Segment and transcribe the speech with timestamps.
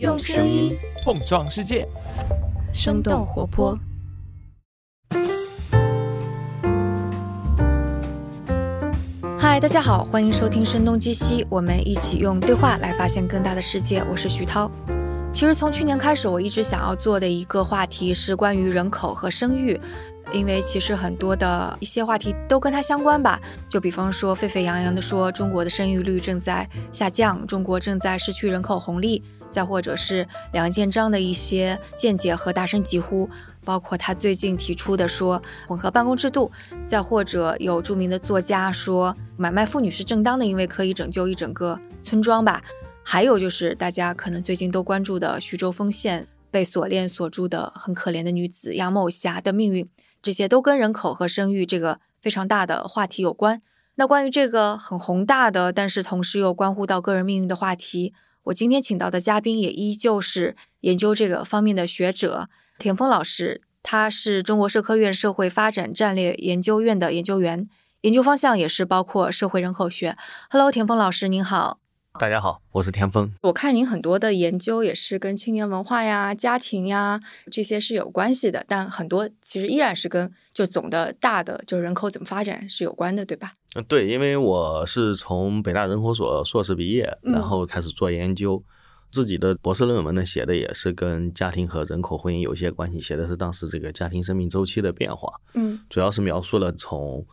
[0.00, 1.86] 用声音碰撞世界，
[2.72, 3.78] 生动活泼。
[9.38, 14.04] 嗨，大家好，欢迎收听《声东击西》，我们一起用对话来发现更大的世界。
[14.10, 14.68] 我是徐涛。
[15.32, 19.80] 其实从去年开始，我一直想要做的一个话题是关于人口和生育。
[20.32, 23.38] 因为其实很多的一些话题都跟它相关吧，
[23.68, 29.22] 就比方说沸沸扬扬的说中国的生育率正在下降，中国正在失去人口红利，
[29.54, 33.30] 再或者是梁建章的一些见解和大声疾呼，
[33.64, 36.50] 包括他最近提出的说混合办公制度，
[36.88, 42.60] 再或者有著名的作家说买卖妇女是正当的，因为可以拯救一整个村庄吧，
[43.04, 49.88] 还有就是大家可能最近都关注的徐州丰县被锁链锁住的很可怜的女子杨某霞的命运。
[50.20, 53.62] 这些都跟人口和生育这个非常大的话题有关。
[53.96, 58.12] 那关于这个很宏大的，但是同时又关乎到个人命运的话题，
[58.44, 62.48] 我今天请到的嘉宾也依旧是研究这个方面的学者
[62.78, 63.62] 田峰老师。
[63.82, 67.68] 他是中国社科院社会发展战略研究院的研究员，
[68.00, 70.16] 研究方向也是包括社会人口学。
[70.48, 71.83] Hello，田峰老师您好。
[72.20, 73.28] 大家好，我是田峰。
[73.42, 77.20] 我看您很多的研究也是跟青年文化呀、家庭呀
[77.50, 83.54] 这些是有关系的，但很多其实依然是跟就总的大的就人口怎么发展是有关的，对吧？
[83.74, 88.62] 嗯，对，因为我是从北大人口所硕士毕业，然后开始做研究，
[89.10, 95.40] 自己的博士论文呢写的也是跟家庭和人口婚姻有一些关系，写的是当时这个家庭生命周期的变化。
[95.54, 97.26] 嗯，主要是描述了从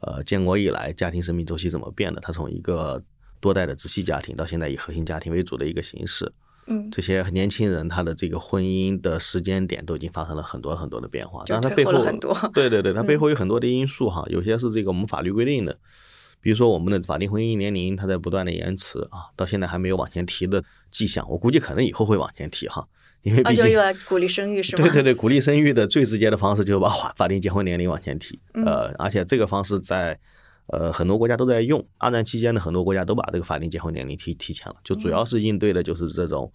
[0.00, 3.02] 呃建国以来家庭生命周期怎么变的，它从一个
[3.40, 6.32] 多代的直系家庭到现在以核心家庭为主的一个形式，
[6.66, 15.78] 嗯，这些年轻人他的这个婚姻的时间点都已经发生了很多很多的变化，但是它背后很多，对对对，它背后有很多的因素哈，有些是这个我们法律规定的，
[16.40, 22.86] 比如说我们的法定婚姻年龄它在不断的延迟啊，到现在还没有往前提的迹象，我估计可能以后会往前提哈，
[23.22, 24.82] 因为毕竟又要鼓励生育是 吗？
[24.82, 30.18] 对对对，鼓励生育的最直接的方式就是把法法定结婚年龄往前提，呃，而且这个方式在。
[30.68, 31.86] 呃，很多国家都在用。
[31.98, 36.52] 二战期间的很多国家都把这个法定结婚年龄提提前了，就主要是应对的就是这种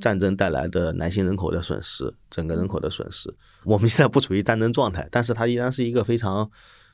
[0.00, 3.34] 战争带来的男性人口的损失，整个人口的损失。
[3.64, 6.50] 我们现在不处于战争状态，但是它依然是一个非常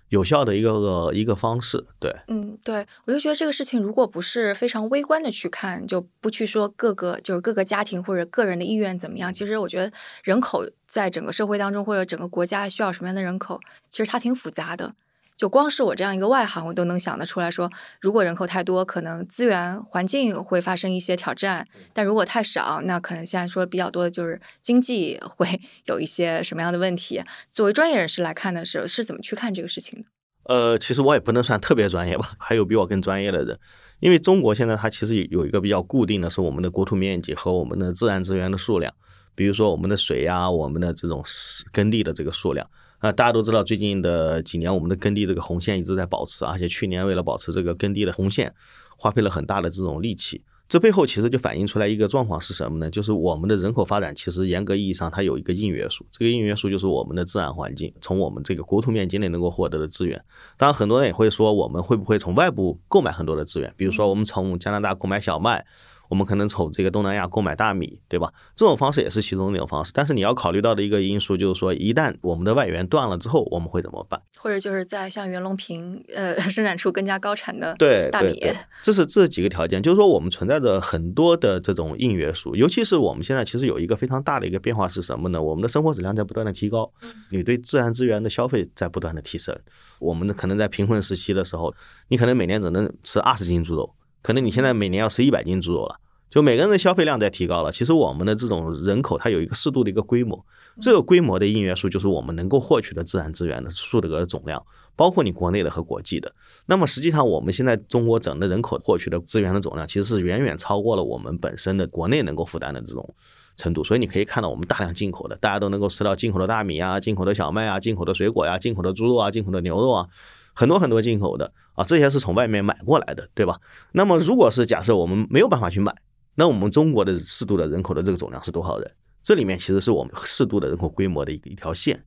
[0.08, 1.84] 有效的一个一个方式。
[2.00, 9.32] 对，嗯，对，我就觉得这个事情如果不是非常微观的去看，就不去说各个就是各个家庭或者个人的意愿怎么样。
[9.32, 9.92] 其实我觉得
[10.24, 14.94] 人口在整个社会当中或者整个国家需要什么样的人口，其实它挺复杂的。
[15.36, 17.70] 就光是我这样一个外行，我都能想得出来说，
[18.00, 27.22] 如果人口太多，可能资源环境会发生一些挑战；但如果太少，那可能现在说比较多的就是经济会 有一些什么样的问题。
[27.52, 30.06] 作为专业人士来看的时候，是怎么去看这个事情的？
[30.44, 33.58] 呃，其实我也不能算特别专业吧，还有比我更专业的人。
[33.98, 38.94] 因为中国现在它其实有一个比较固定的是我们的国土面积和我们的自然资源的数量，
[39.36, 41.22] 比如说我们的水呀，我们的这种
[41.70, 42.68] 耕地的这个数量。
[42.98, 48.52] 啊，大家都知道，最近的几年，我们的耕地这个红线一直在保持，而且去年为了保持这个耕地的红线，
[48.96, 50.42] 花费了很大的这种力气。
[50.66, 52.90] 这背后其实就反映出来一个状况是什么呢？
[52.90, 60.20] 就是我们的人口发展其实严格意义上它有一个硬约束，这个硬约束就是我们的自然环境，从我们这个国土面积内能够获得的资源。
[60.56, 63.72] 当然，很多人也会说，我们会不会从外部购买很多的资源？
[63.76, 65.64] 比如说，我们从加拿大购买小麦。
[66.08, 68.32] 我们可能从这个东南亚购买大米，对吧？
[68.54, 69.90] 这种方式也是其中的一种方式。
[69.94, 74.20] 但是你要考虑到的一个因素就是说，一旦我们的外援断了之后，我们会怎么办？
[74.38, 78.40] 或者就是在像袁隆平呃 生产出更加高产的对大米，
[78.82, 79.82] 这是这几个条件。
[79.82, 85.42] 就是说，我们存在着很多的这种硬约束，尤其是我们现在其实有一个非常大的一个变化是什么呢？
[85.42, 86.90] 我们的生活质量在不断的提高，
[87.30, 89.56] 你对自然资源的消费在不断的提升。
[89.98, 91.74] 我们的可能在贫困时期的时候，
[92.08, 93.92] 你可能每年只能吃二十斤猪肉。
[94.26, 97.70] 可能你现在每年要吃一百斤猪肉了，就每个人的消费量在提高了。
[97.70, 100.44] 其实我们的这种人口，它有一个适度的一个规模，
[100.80, 104.60] 这个规模的硬约束就是我们能够获取的自然资源的数的总量，
[104.96, 106.34] 包括你国内的和国际的。
[106.66, 113.14] 那么实际上，我们现在中国整个人口获取的资源的总量，其实是远远超过了我们本身的国内能够负担的这种
[113.56, 113.84] 程度。
[113.84, 120.08] 所以你可以看到，我们大量进口的，大家都能够吃到进口的大米啊、进口的小麦啊、进口的水果呀、进口的猪肉啊、进口的牛肉啊。
[120.56, 123.60] 很多很多进口的啊，这些是从外面买过来的，对吧？
[123.92, 125.94] 那么如果是假设我们没有办法去买，
[126.34, 128.90] 那我们中国的适度的人口的这个总量是多少人？
[129.22, 132.02] 这里面其实是我们适度的人口规模的一个一条线。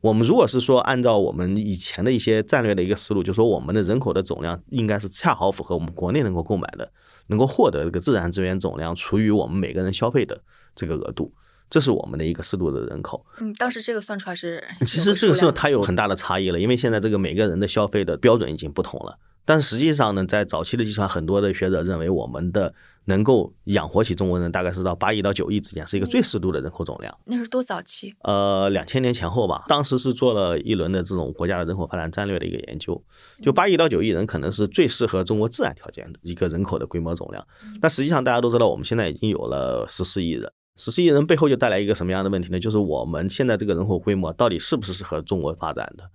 [0.00, 6.90] 我们如果是说按照我们以前的一些战略的一个思路，就说我们的人口的总量应该是恰好符合我们国内能够购买的、
[7.28, 10.40] 能够获得这个自然资源总量除以我们每个人消费的
[10.74, 11.32] 这个额度。
[11.72, 13.24] 这是我们的一个适度的人口。
[13.40, 19.18] 嗯，当时这个算出来是，其实这个时候它有很大的差异了，因为现在这个每个人的消费的标准已经不同了。
[19.46, 22.72] 但是实际上呢，在早期的计算，很多的学者认为我们的
[23.06, 27.12] 能够养活起中国人，大概是到八亿到九亿之间，是一个最适度的人口总量。
[27.24, 28.14] 那是多早期？
[28.22, 29.64] 呃，两千年前后吧。
[29.66, 33.02] 当时是做了一轮的这种国家的人口发展战略的一个研究，
[33.42, 37.44] 就八亿到九亿人可能是最适合中国自然条件的一个人口的规模总量。
[37.80, 40.52] 但实际上大家都知道，我们现在已经有了十四亿人，
[40.82, 42.58] 十四亿人背后就带来一个什么样的问题呢？
[42.58, 46.10] 就是我们现在这个人口规模到底是不是适合中国发展的？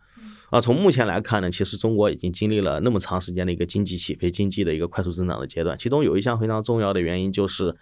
[0.50, 7.74] 啊，从目前来看呢，其实中国已经经历了那么长时间的一个经济起飞、经济的一个快速增长的阶段，其中有一项非常重要的原因就是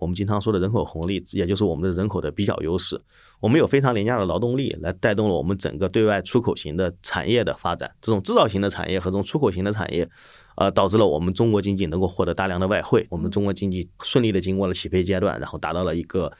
[0.00, 3.00] 我们经常说的人口红利，也就是我们的人口的比较优势。
[3.38, 10.08] 我们有非常廉价的劳动力来带动了我们整个对外出口型的产业的发展，这种制造型的产业和这种出口型的产业，
[10.56, 16.32] 呃，导致了我们中国经济能够获得大量的外汇，我们中国经济顺利的经过了起飞阶段，然后达到了一个。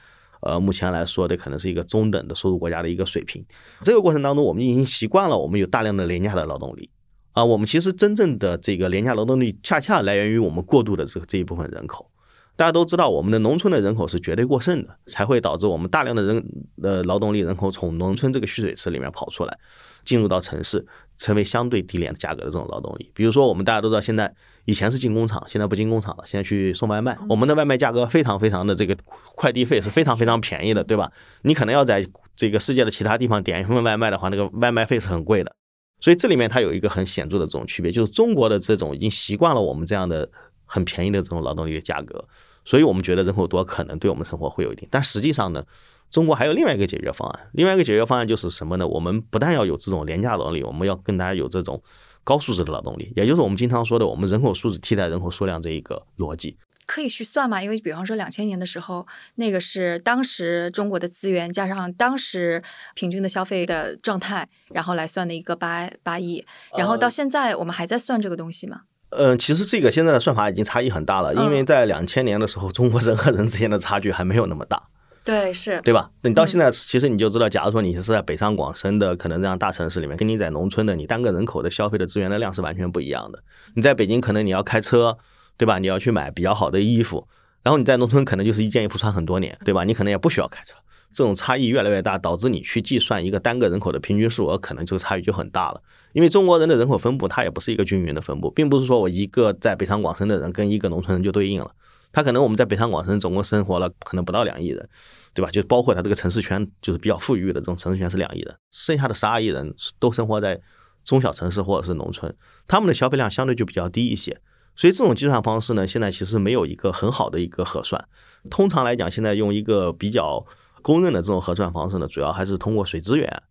[0.43, 3.45] 呃，目前来说的可能是一个中等的收入国家的一个水平。
[3.81, 6.89] 这个过程当中，我们已经习惯了，我们有大量的廉价的劳动力
[7.33, 7.45] 啊。
[7.45, 12.09] 我们其实真正的这个廉价劳动力，恰恰来源于我们过度的这这一部分人口。
[12.55, 16.43] 大家都知道，我们的农村的人口是绝对过剩的，才会导致我们大量的人
[16.83, 19.57] 呃劳动力人口从农村这个蓄水池里面跑出来，
[20.03, 20.85] 进入到城市。
[21.17, 24.33] 成为相对低廉的价格的这种劳动力，比如说我们大家都知道，现在
[24.65, 27.15] 以前是进工厂，现在不进工厂了，现在去送外卖。
[27.29, 28.97] 我们的外卖价格非常非常的这个
[29.35, 31.11] 快递费是非常非常便宜的，对吧？
[31.43, 32.03] 你可能要在
[32.35, 35.55] 这个世界的其他地方点一份外卖的话，那个外卖费是很贵的。
[35.99, 40.27] 所以这里面它有一个很显著的这种区别，就是中国的这种已经习惯了我们这样的
[40.73, 42.23] 很便宜的这种劳动力的价格，
[42.63, 45.63] 所以我们觉得人口多可能对我们生活会有一定，但实际上呢？
[46.11, 48.85] 中国还有另外一个解决方案，另外一个解决方案就是什么呢？
[48.85, 51.81] 我们不但要有这种廉价劳动力，我们要跟大家有这种
[52.21, 56.57] 高素质的劳动力，也就是我们经常说的，我们人口素质替代人口数量这一个逻辑。
[56.85, 57.63] 可以去算嘛？
[57.63, 62.61] 因为比方说两千年的时候，那个是当时中国的资源加上当时
[62.93, 66.45] 平均的消费的状态，然后来算的一个八八亿。
[66.77, 68.81] 然后到现在我们还在算这个东西吗？
[69.11, 74.81] 嗯，其实这个现在的算法已经差异很大了，因为在两千年的时候，中国人和人之间的差距还没有那么大。
[75.23, 76.09] 对，是对吧？
[76.23, 83.39] 你到现在，其实你就知道，假如说你是在北上广深的可能这样大城市里面，跟你在农村的，你单个人口的消费的资源的量是完全不一样的。
[83.75, 85.17] 你在北京可能你要开车，
[85.57, 85.77] 对吧？
[85.77, 87.27] 你要去买比较好的衣服，
[87.61, 89.83] 然后你在农村可能就是一件衣服穿很多年，对吧？
[89.83, 90.73] 你可能也不需要开车。
[91.13, 95.81] 这种差异越来越大，导致你去计算一个单个人口的平均数额，可能这个差异就很大了。
[96.13, 101.71] 因为中国人的人口分布，它也不是一个均匀的分布，并不是说我一个在北上广深的人跟一个农村人就对应了。
[102.13, 104.89] 他可能我们在北上广深总共生活了可能不到两亿人，
[105.33, 105.49] 对吧？
[105.49, 110.59] 就包括他这个城市圈，就是比较富裕的这种城市圈是两亿人，剩下的十二亿人都生活在
[111.05, 112.35] 中小城市或者是农村，
[112.67, 114.41] 他们的消费量相对就比较低一些。
[114.75, 118.03] 所以这种计算方式呢，现在其实没有一个很好的一个核算。
[118.49, 120.45] 通常来讲，现在用一个比较
[120.81, 123.43] 公认的这种核算方式呢，主要还是通过水资源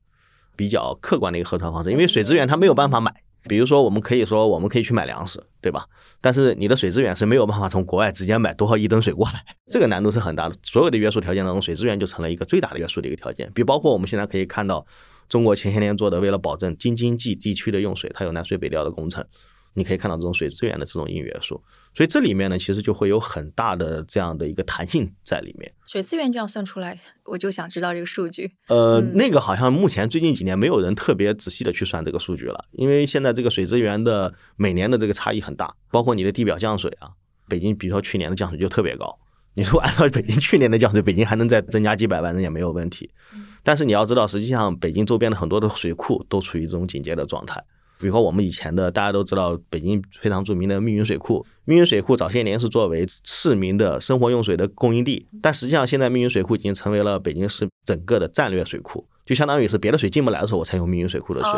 [0.56, 3.14] 比较客观的一个核算方式，因为水资源它没有办法买。
[3.44, 5.86] 比如说，我们可以说，我们可以去买粮食，对吧？
[6.20, 10.54] 但是你的水资源是没有办法从国外直接买多少亿吨水过来，这个难度是很大的。
[10.62, 13.50] 所有的约束条件当中，水资源就成了一个最大的约束的一个条件。
[13.54, 14.84] 比包括我们现在可以看到，
[15.26, 19.24] 中国前些年做的，为了保证京津冀地区的用水，它有南水北调的工程。
[19.75, 21.62] 你可以看到这种水资源的这种硬约束，
[21.94, 25.72] 所以这里面呢，其实就会有很大的这样的一个弹性在里面。
[25.87, 28.50] 水资源这样算出来，我就想知道这个数据。
[28.69, 37.11] 呃，那个好像目前最近几年没有人特别仔细的去算这个数据了，因为现在这个水资源的每年的这个差异很大，包括你的地表降水啊，
[37.49, 39.19] 北京比如说去年的降水就特别高，
[39.55, 43.11] 你说按照北京去年的降水，北京还能再增加几百万人也没有问题。
[43.62, 47.62] 但是你要知道，实际上北京周边的很多的水库都处于这种警戒的状态。
[48.00, 51.45] 比如说，我们以前的大家都知道，北京非常著名的密云水库。
[51.66, 61.52] 密云水库早些年是作为市民的生活用水的供应地，但实际上现在密云水库已经成为了北京市整个的战略水库，就相当于是别的水进不来的时候，我才用密云水库的水。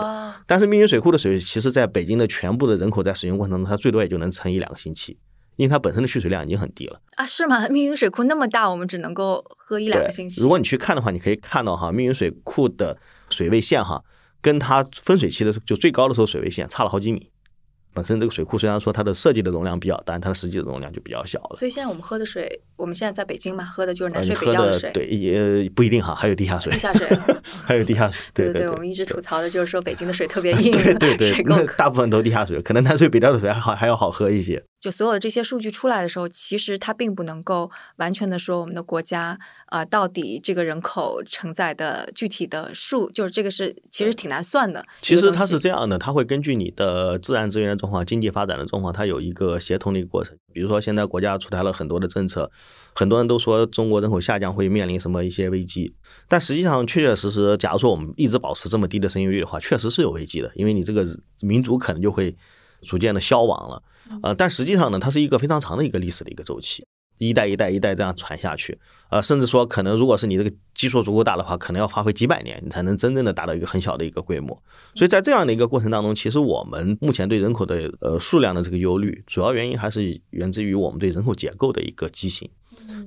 [0.47, 5.17] 但是密云水库的水，其实在北京的全部的人口在使用过程中，它最多也就能撑一两个星期，
[5.57, 7.01] 因为它本身的蓄水量已经很低了。
[7.15, 7.69] 啊，是吗？
[7.69, 10.43] 密云水库那么大，我们只能够喝一两个星期。
[10.43, 12.99] 如果你去看的话，你可以看到哈，密云水库的
[13.31, 14.03] 水位线哈。
[14.43, 17.31] 跟它分水期的就最高的时候水位线差了好几米。
[17.95, 21.57] 本身这个水库虽然说它的设计的容量比较大，但它的实际的容量就比较小了。
[21.59, 24.91] 所以现在我们喝的水，我们现在在北京嘛，喝的就是南水北调的水。
[24.95, 26.73] 对，也不一定哈，还有地下水。
[26.73, 27.07] 地下水，
[27.45, 28.25] 还有地下水。
[28.33, 31.45] 对对对，我们一直吐槽的就是说北京的水特别硬，对 对，
[31.77, 34.65] 大部分都地下水，可能南水北调的水还好，还要好喝一些。
[34.83, 44.85] 就所有的这些数据出来的时候，其实它并不能够完全的说我们的国家啊，到底这个人口承载的具体的数，就是这个是其实挺难算的。
[45.01, 50.37] 其实它是这样的，它会根据你的自然资源状况、经济发展的状况，它有一个协同的一个过程。
[50.53, 52.51] 比如说现在国家出台了很多的政策，
[52.93, 55.95] 很多人都说中国人口下降会面临什么一些危机，
[56.27, 61.07] 但实际上确确实实，假如说我们一直保持这么低的生育率的话，确实是有危机的，因为你这个
[61.41, 62.37] 民族可能就会。
[62.83, 63.83] 逐渐的消亡了。
[64.23, 66.85] 呃，但实际上呢，它是一个非常长的一个历史的一个周期。
[67.19, 68.77] 一代一代一代这样传下去，
[69.09, 74.61] 呃，甚至说可能如果是你这个基数足够大的话，可能要花费几百年，你才能真正的达到一个很小的一个规模。
[74.97, 82.51] 所以在这样的一个过程当中，其实我们目前对人口的呃数量的这个忧虑，主要原因还是源自于我们对人口结构的一个畸形。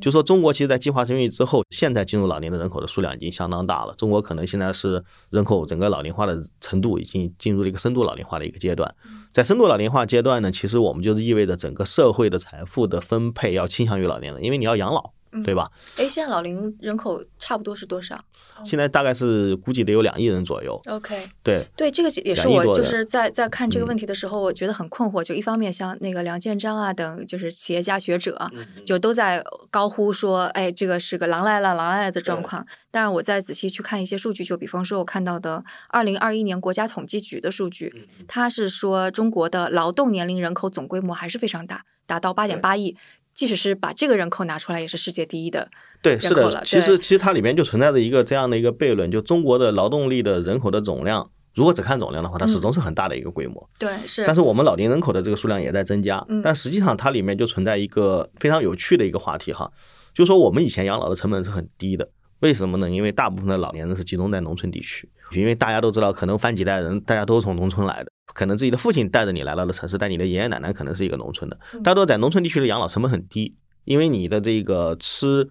[0.01, 3.93] 就说中国其实，在计划生育之后，现在进入老年的人口的数量已经相当大了。
[3.97, 8.93] 中国可能现在是人口整个老龄化的程度已经进入了一个深度老龄化的一个阶段。
[9.31, 15.11] 在深度老龄化阶段呢，其实我们就是意味着整个社会的财富的分配要倾向于老年人，因为你要养老。
[15.43, 15.69] 对吧？
[15.97, 18.19] 哎，现在老龄人口差不多是多少？
[18.63, 20.81] 现在大概是估计得有两亿人左右。
[20.87, 25.23] OK，对对，这个也是我就是在在看这个问题的时候，我觉得很困惑。
[25.23, 28.49] 就一方面，像那个梁建章啊等，就是企业家学者，
[28.85, 42.95] 就都在高呼说：“哎，这个是个狼来了，狼来了的状况。”但是我再仔细去看一些数据，就比方说，我看到的二零二一年国家统计局的数据，它是说中国的劳动年龄人口总规模还是非常大，达到八点八亿。
[43.35, 45.69] 即使是把这个人口拿出来，也是世界第一的。
[46.01, 46.63] 对，是的。
[46.65, 53.69] 其实，其实它里面就存在着一个这样的一个悖论：，就中国的劳动力的人口的总量，如果只看总量的话，它始终是很大的一个规模。
[53.77, 54.23] 对，是。
[54.25, 59.69] 但是我们老龄人口的这个数量也在增加，但实际上它里面就存在一个非常有趣的一个话题哈，
[60.13, 62.89] 就说我们以前养老的成本是很低的，为什么呢？
[62.89, 68.11] 因为大部分的老年人是集中在农村地区，因为大家都知道，可能翻几代人，大家都是从农村来的。
[68.33, 71.57] 可能自己的父亲带着你来到了城市，但你的爷爷奶奶可能是一个农村的。
[71.83, 73.55] 大多在农村地区的养老成本很低，
[73.85, 75.49] 因为你的这个吃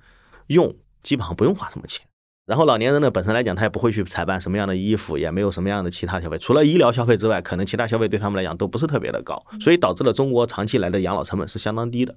[0.49, 2.07] 用基本上不用花什么钱。
[2.47, 12.14] 然后老年人呢，本身来讲他也不会去采办什么样的衣服，也没有什么样的其他消费，除了医疗消费之外，可能其他消费对他们来讲都不是特别的高，所以导致了中国长期来的养老成本是相当低的。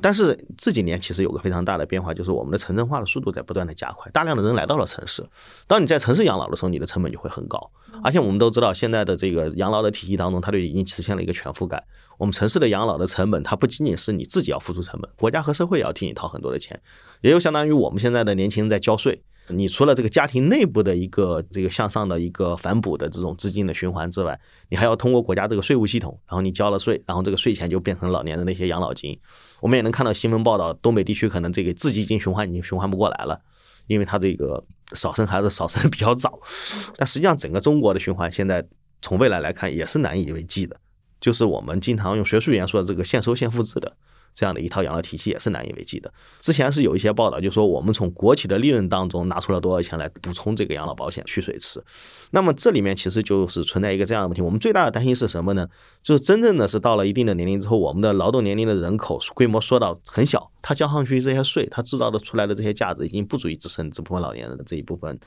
[0.00, 5.24] 但是这几年其实有个非常大的变化，就是我们的城镇化的速度在不断的加快，大量的人来到了城市。
[5.66, 7.70] 当你在城市养老的时候，你的成本就会很高。
[8.02, 11.84] 而且我们都知道，现在的这个养老的体系当中，它就已经实现了一个全覆盖。
[12.18, 16.80] 我们城市的养老的成本，它不仅仅是你自己要付出成本，国家和社会也要替你掏很多的钱，
[17.20, 19.22] 也就相当于我们现在的年轻人在交税。
[19.48, 29.18] 你除了这个家庭内部的一个这个向上的一个反哺的这种资金的循环之外，你还要通过国家这个税务系统，然后你交了税，然后这个税钱就变成老年人的一些养老金。
[29.60, 33.40] 我们也能看到新闻报道，东北地区可能这个自己金循环已经循环不过来了，
[33.88, 36.38] 因为它这个少生孩子少生比较早。
[36.96, 38.64] 但实际上，整个中国的循环现在
[39.02, 40.76] 从未来来看也是难以为继的，
[41.20, 43.96] 就是我们经常用学术语言说的这个现收现付制的。
[44.32, 46.12] 这样的一套养老体系也是难以为继的。
[46.40, 51.82] 之前是有一些报道，就说我们从国企的利润当中拿出了多少钱来补充这个养老保险蓄水池。
[52.30, 54.42] 那么这里面其实就是存在一个这样的问题。
[54.42, 55.68] 我们最大的担心是什么呢？
[56.02, 65.18] 就是真正的是到了一定的年龄之后，我们的劳动年龄的人口规模缩到很小，它交上去这些税，它制造的出来的这些价值已经不足以支撑这部分老年人的这一部分。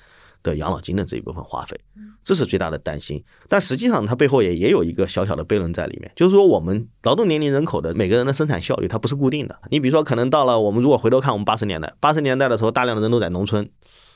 [0.43, 1.79] 的养老金的这一部分花费，
[2.21, 3.23] 这是最大的担心。
[3.47, 9.57] 但实际上，它背后也也有一个小小的悖论在里面，就是说，我们劳动年龄人口的每个人的生产效率它不是固定的。
[9.71, 13.67] 你比如说，可能到了我们如果回头看我们八十年代，八十年代的时候，大量的人都在农村，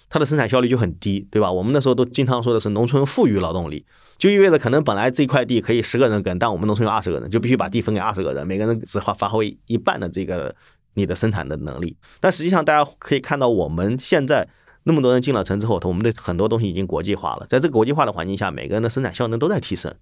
[0.10, 1.50] 它的生产效率就很低，对吧？
[1.50, 3.86] 我们那时候都经常说的是农村富余劳动力，
[4.17, 10.53] 就意味着可能本来这块地可以十个人耕，但我们农村有二十个人，就必须把地分给二十个人，每个人只发发挥一半的这个
[10.96, 11.96] 你的生产的能力。
[12.19, 14.48] 但实际上，大家可以看到我们现在。
[14.88, 17.46] 那么多人进了城之后，我们的很多东西已经国际化了。
[17.50, 19.94] 在这个国际化的环境下，每个人的生产效能都在提升。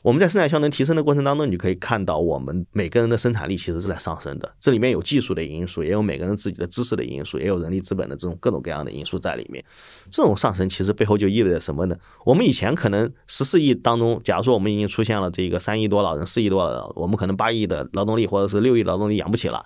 [0.00, 4.48] 我们在生产效能提升的过程当中，你就可以看到我们每个人的生产力其实是在上升的。
[4.60, 9.64] 这里面有技术的因素，也有每个人自己的知识的因素，也有人力资本的这种各种各样的因素在里面。
[10.08, 11.96] 这种上升其实背后就意味着什么呢？
[12.24, 19.64] 我们以前可能十四亿当中，假如说我们已经出现了这个三亿多老人、四亿多老人，我们可能八亿的劳动力或者是六亿劳动力养不起了。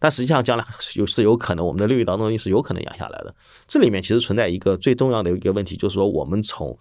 [0.00, 0.64] 但实际上，将来
[0.94, 3.32] 有是有可能，我们的六亿劳动力是有可能养下来的。
[3.68, 6.76] 这里面其实存在一个最重要的一个问题，就是说我们从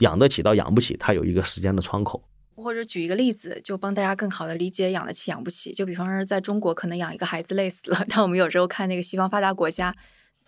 [0.00, 2.24] 养得起到养不起，它有一个时间的窗口。
[2.56, 5.72] 或者举一个例子，就帮大家更好的理解养得起养不起。
[5.72, 9.94] 就比方说，在中国可能养一个孩子累死了，但我们有时候看那个西方发达国家，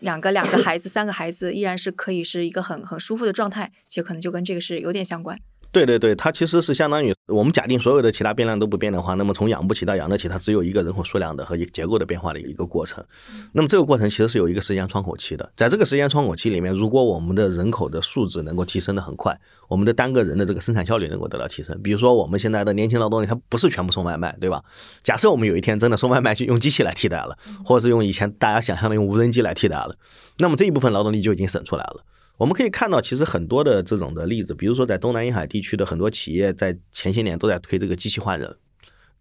[0.00, 5.38] 两个两个孩子、三个孩子依然是可以是一个很很舒服的状态，其实可能就跟这个是有点相关。
[5.73, 13.05] 对对对，它其实是相当于我们假定所有的其他变量都不变的话，那么从养不起到养得起，它只有一个人口数量的和一个结构的变化的一个过程。
[13.53, 21.81] 那么这个过程其实是有一个时间窗口期的，在这个时间窗口期里面，如果我们的人口的素质能够提升的很快，我们的单个人的这个生产效率能够得到提升。
[21.83, 24.61] 比如说我们现在的年轻劳动力，它不是全部送外卖，对吧？
[25.05, 29.95] 假设我们有一天真的送外卖去用机器来替代了，或者是用以前大家想象的用无人机来替代了，
[30.39, 32.03] 那么这一部分劳动力就已经省出来了。
[32.40, 38.56] 我们可以看到，其实很多的这种的例子，比如说在东南沿海地区的很多企业，在前些年都在推这个机器换人。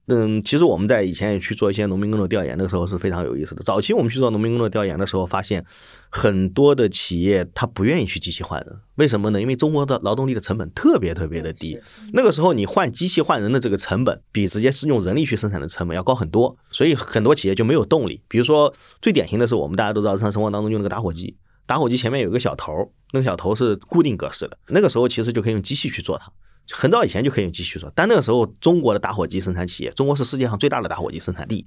[0.08, 3.62] 嗯，其实我们在以前也去做一些农民工的调研的时候是非常有意思的。
[3.62, 5.64] 早期我们去做农民工的调研的时候，发现
[6.10, 9.42] 很多的企业他不愿意去机器换人，为什么呢？
[9.42, 11.78] 因为中国的劳动力的成本特别特别的低，
[12.14, 18.22] 那个时候你换机器换人的这个成本比直接是用人力去生产的成本要高很多，所以很多企业就没有动力。
[18.30, 21.36] 比如说最典型的是我们大家都知道日常生活当中用那个打火机，
[21.70, 26.28] 打火机前面有一个小头，那个小头是固定格式的，那个时候其实就可以用机器去做它。
[26.72, 31.64] 很早以前就可以用机器做，但那个时候中国的打火机生产企业，中国是世界上最大的打火机生产地，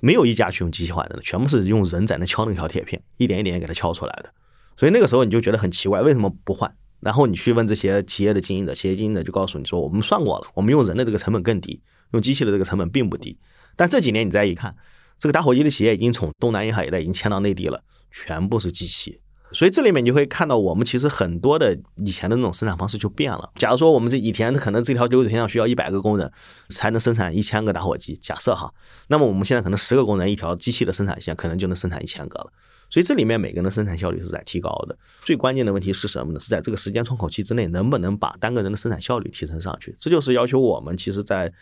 [0.00, 4.34] 没有一家去用机器换的，全部是用人在那敲那条铁片，一点一点给它敲出来的。
[4.76, 6.74] 所以那个时候你就觉得很奇怪，为什么不换？
[6.98, 11.80] 然后你去问这些企业的经营者，企业经营者就告诉你说，我们算过了，我们用人的这个成本更低，
[12.10, 13.38] 用机器的这个成本并不低。
[13.76, 14.74] 但这几年你再一看，
[15.16, 19.20] 这个打火机的企业已经从东南沿海一带已经迁到内地了，全部是机器。
[19.54, 23.50] 所以这里面你会看到，我们其实很多的以前的那种生产方式就变了。
[23.54, 26.30] 假如说我们这以前可能这条流水线上需要一百个工人
[26.70, 28.70] 才能生产一千个打火机，假设哈，
[29.06, 32.52] 那么我们现在可能十个工人一条机器的生产线可能就能生产一千个了。
[32.90, 34.98] 所以这里面每个人的生产效率是在提高的。
[35.22, 36.40] 最关键的问题是什么呢？
[36.40, 39.94] 是在这个时间窗口期之内，能不能把单个人的生产效率提升上去？
[39.96, 41.52] 这就是要求我们其实在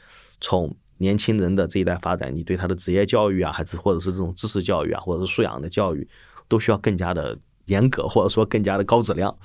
[0.40, 6.08] 从年轻人的这一代发展，你对他的职业教育啊，还是或者是这种知识教育啊，或者是素养的教育，
[6.48, 7.38] 都需要更加的。
[7.66, 9.36] 严格或者说更加的高质量，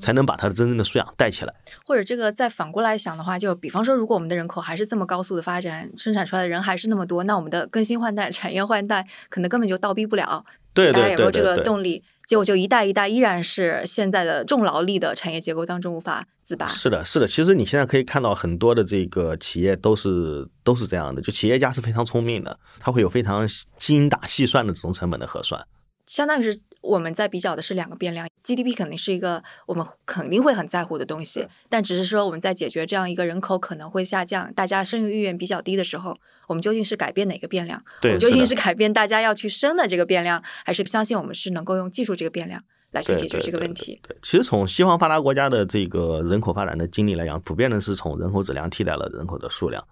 [0.00, 1.54] 才能把它的真正的素养带起来。
[1.84, 10.44] 或者这个再反过来想的话，就比方说，如果我们的人口还是这么高速的发展，生产出来的人还是那么多，那我们的更新换代、产业换代可能根本就倒逼不了。
[10.74, 12.02] 对大家有没有这个动力？
[12.26, 16.66] 结果就一代一代依然是现在的重劳力的产业结构当中无法自拔。
[16.66, 17.26] 是的，是的。
[17.26, 23.46] 其实你现在可以看到很多的这个企业都是都是这样的，就企业家是非常聪明的，他会有非常
[23.76, 25.64] 精打细算的这种成本的核算。
[26.04, 36.16] 相当于是我们在比较的是两个变量，GDP 肯定是一个我们肯定会很在乎的东西，但只是说我们在解决这样一个人口可能会下降，大家生育意愿比较低的时候，
[36.46, 37.82] 我们究竟是改变哪个变量？
[38.02, 42.62] 我们，究竟是改变大家要去生的这个变量，还是相信我们是能够用技术这个变量
[42.92, 44.00] 来去解决这个问题？
[44.06, 49.84] 对，其实从西方发达国家的这个人口发展的经历来讲，普遍的是从人口质量替代了人口的数量。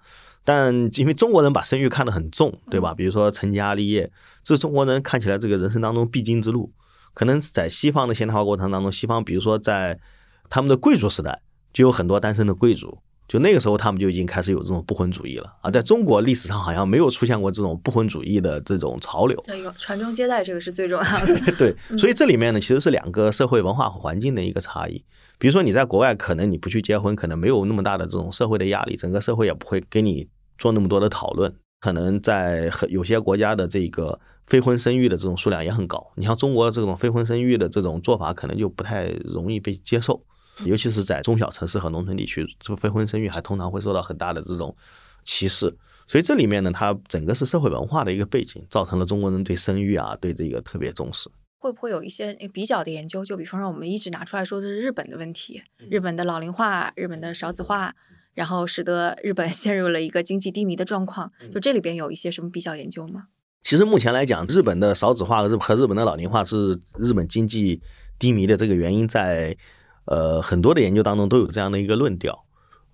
[0.47, 2.93] 但因为中国人把生育看得很重，对吧？
[2.93, 6.71] 比如说成家立业，这是中国人看起来这个人生当中必经之路。
[7.15, 9.99] 可能在西方的现代化过程当中，西方比如说在
[10.51, 11.41] 他们的贵族时代，
[11.73, 15.51] 就有很多单身的贵族，就那个时候他们就已经开始有这种不婚主义了。
[15.63, 19.43] 啊在中国历史上好像没有出现过这种不婚主义的这种潮流。
[19.47, 21.41] 对，传宗接代这个是最重要的。
[21.57, 25.05] 对，所以这里面呢，其实是两个社会文化环境的一个差异。
[25.39, 30.29] 比如说你在国外，可能你不去结婚，可能没有那么大的这种社会的压力，整个社会也不会给你。
[30.57, 31.53] 做那么多的讨论，
[31.85, 36.03] 可能在很有些国家的这个非婚生育的这种数量也很高。
[36.17, 40.19] 你像中国这种非婚生育的这种做法，可能就不太容易被接受，
[40.65, 44.75] 尤其是在中小城市和农村地区，这非婚生育还通常会受到很大的这种
[45.25, 45.77] 歧视。
[46.07, 51.29] 所以这里面呢，它整个是社会文化的一个背景，造成了中国人对生育啊，对这个特别重视。
[51.59, 53.23] 会不会有一些比较的研究？
[53.23, 57.95] 就比方说，我们一直拿出来说的是日本的问题，日本的老龄化，日本的少子化。
[58.35, 63.29] 然后使得日本 陷入了一个经济低迷的状况，就这里边有一些什么比较研究吗？
[63.63, 67.81] 其实目前来讲，日本的少子化和日和日本的老龄化是日本经济
[68.19, 69.57] 低迷的这个原因，在
[70.05, 72.44] 呃很多的研究当中都有这样的一个论调。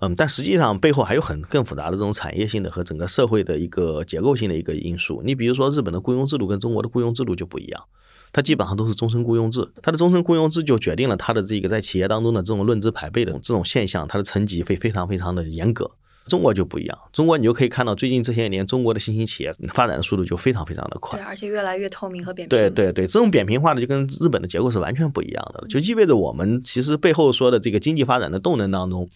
[0.01, 5.23] 嗯，但实际上背后还有很更复杂的这种产业性的和整个社会的一个结构性的一个因素。
[5.25, 7.85] 你比如说，日本的雇佣制度跟中国的雇佣制度就不一样。
[8.33, 15.91] 它基本上都是终身雇佣制，它的终身雇佣制就决定了它的这个在企业当中的这种论资排辈的这种现象，它的层级会非常非常的严格。
[16.27, 22.57] 中国就不一样，中国你就可以看到最近这些年中国的新兴企业发展的速度就非常非常的快，对，而且越来越透明和扁平。
[22.57, 29.09] 对对对，这种扁平化的就跟日本的结构是完全不一样的，就意味着我们其实背后说的这个经济发展的动能当中。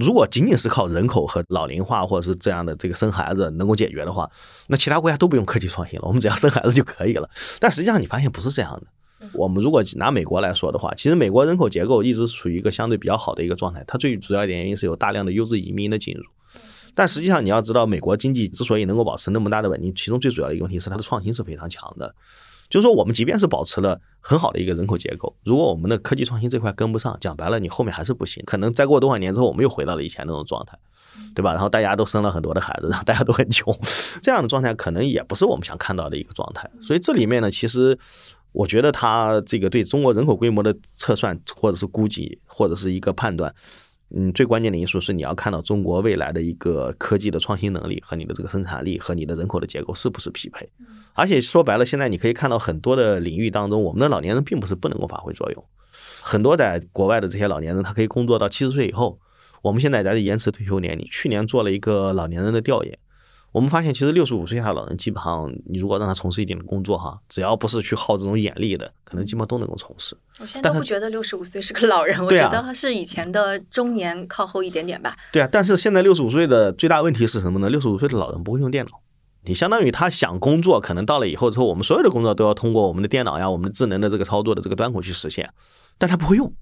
[0.00, 4.30] 如果仅仅是靠人口和老龄化或者是这样的这个生孩子能够解决的话，
[4.68, 7.28] 那其他国家都不用科技创新了，我们只要生孩子就可以了。
[7.60, 8.86] 但实际上你发现不是这样的。
[9.32, 16.22] 我们如果拿美国来说的话，其实美国人口结构一直处于一个相对比较好的一个状态，它最主要一点原因是有大量的优质移民的进入。
[16.94, 22.14] 但实际上你要知道，美国经济之所以能够保持那么大的稳定，其中最主要的一个问题是它的创新是非常强的。
[22.70, 28.42] 就是说，我们即便是保持了很好的一个人口结构，如果我们的科技创新这块跟不上，讲白了，你后面还是不行。
[28.46, 30.78] 可能再过多少年之后，我们又回到了以前那种状态，
[31.34, 31.52] 对吧？
[31.52, 33.76] 然后大家都生了很多的孩子，然后大家都很穷，
[34.22, 36.68] 这样的状态可能也不是我们想看到的一个状态。
[36.80, 37.98] 所以这里面呢，其实
[38.52, 43.54] 我觉得它这个对中国人口规模的测算，或者是估计，或者是一个判断。
[44.10, 50.68] 嗯，最关键的因素是你要看到中国未来的一个科技的创新能力和你的这个生产力和你的人口的结构是不是匹配。
[51.14, 55.64] 而且说白了，现在你可以看到很多的领域当中，我们的老年人并不是不能够发挥作用。
[56.22, 59.18] 很多在国外的这些老年人，他可以工作到七十岁以后。
[59.62, 61.08] 我们现在在延迟退休年龄。
[61.10, 62.98] 去年做了一个老年人的调研，
[63.54, 70.16] 我们发现，其实六十五岁以下老人基本上，你如果让他从事一定的工作哈，只要不是去耗这种眼力的，可能基本上都能够从事。
[70.40, 75.16] 我现在都不觉得六十五岁是个老人，我觉得是以前的中年靠后一点点吧。
[75.30, 77.70] 对啊，但是现在六十五岁的最大问题是什么呢？
[77.70, 79.00] 六十五岁的老人不会用电脑，
[79.44, 85.48] 你相当于他想工作，可能到了以后之后，我们所有的工作都要通过我们的电脑呀，我们的智能的这个操作的这个端口去实现，
[85.96, 86.52] 但他不会用。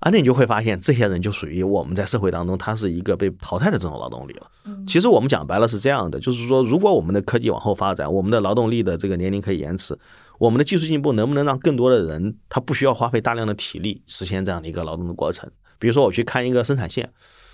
[0.00, 4.50] 啊，那你就会发现，这些人就属于我们在社会当中，他是一个被淘汰的这种劳动力了。
[4.86, 9.98] 其实我们讲白了是这样的，就是说，如果我们的科技往后发展，我们的劳动力的这个年龄可以延迟，
[10.38, 15.50] 我们的技术进步能不能让更多的人他不需要花费大量的体力实现这样的一个劳动的过程？
[15.78, 17.10] 比如说，我去看一个生产线，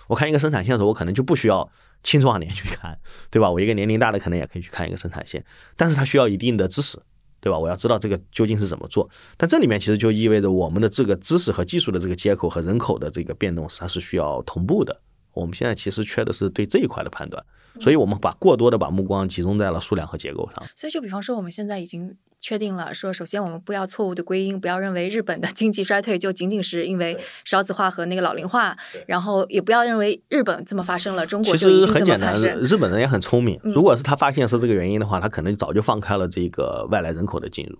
[0.08, 1.68] 我看一个生产线的时候，我可能就不需要
[2.02, 2.98] 青壮年去看，
[3.30, 3.50] 对吧？
[3.50, 5.44] 我一个年龄大的可能也可以去看一个生产线，
[5.76, 6.98] 但是他需要一定的知识。
[7.40, 7.58] 对吧？
[7.58, 15.00] 我要知道这个究竟是怎么做，但这里面其实就意味着我们的这个知识和技术的这个接口和人口的这个变动，它是需要同步的。
[15.32, 17.44] 我们现在其实缺的是对这一块的判断，
[17.80, 20.64] 所以我们把过多的把目光集中在了数量和结构上。
[20.74, 22.16] 所以，就比方说，我们现在已经。
[22.42, 27.14] 确定了，说首先我们不要错误的归因，不要认为日本的经济衰退就仅仅是因为
[27.44, 28.74] 少子化和那个老龄化，
[29.06, 33.60] 然后也不要认为日本这么发生了，中国其实很简单，日本人也很聪明。
[33.62, 37.78] 如果是他发现是这个原因的话，他可能早就放开了这个外来人口的进入。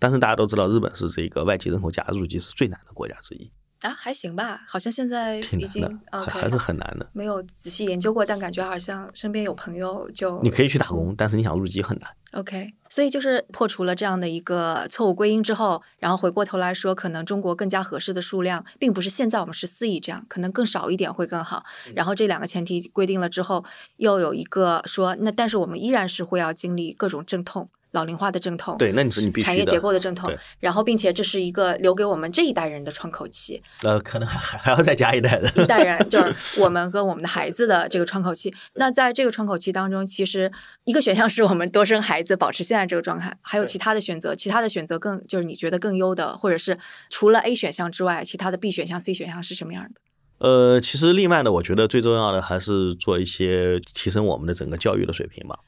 [0.00, 3.48] 但是大家都知道，日本是这个外籍人口加入机是最难的国家之一。
[3.80, 7.08] 啊，还行吧，好像现在已经还是很难的。
[7.12, 12.10] 没有仔细研究过，但感觉好像身边有朋友就你可以去打工，但是你想入籍很难。
[12.32, 21.64] OK，所以就是破除了这样的一个错误归因之后，然后回过头来说，可能中国更加合适的数量，并不是现在我们十四亿这样，可能更少一点会更好。
[21.94, 23.64] 然后这两个前提规定了之后，
[23.96, 27.68] 又有一个说，那但是我们依然是会要经历各种阵痛。
[27.92, 33.62] 老龄化的阵痛，对，那你是你必须产业结构的阵痛，然后并且这是一个留给我们这一代人的窗口期。
[33.82, 38.54] 呃，可能还还要再加一代的，一代人就是我们跟我们的孩子的这个窗口期。
[38.74, 40.50] 那在这个窗口期当中，其实
[40.84, 50.00] 一个选项是我们多生孩子，保持现在这个状态，还有其他的选择，其他的选择更就是你觉得更优的，或者是除了 A 选项之外，其他的 B 选项、C 选项是什么样的？
[50.38, 55.58] 呃，其实另外呢，我觉得最重要的还是做一些提升我们的整个教育的水平吧。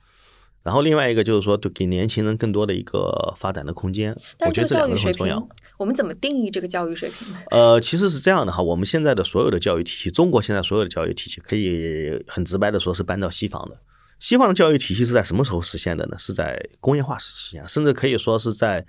[0.63, 4.15] 然后另外一个就是说，给年轻人更多的一个发展的空间。
[4.47, 5.49] 我觉得这两个很重要。
[5.77, 7.39] 我们怎么定义这个教育水平呢？
[7.51, 13.77] 呃，其实是这样的哈，我们现在的所有的教育体系，中国现在所有的教育体系，可以很直白的说是搬到西方的。
[14.21, 16.17] 西方的教育体系是在什么时候实现的呢？
[16.17, 18.87] 是在工业化时期啊，甚至可以说是在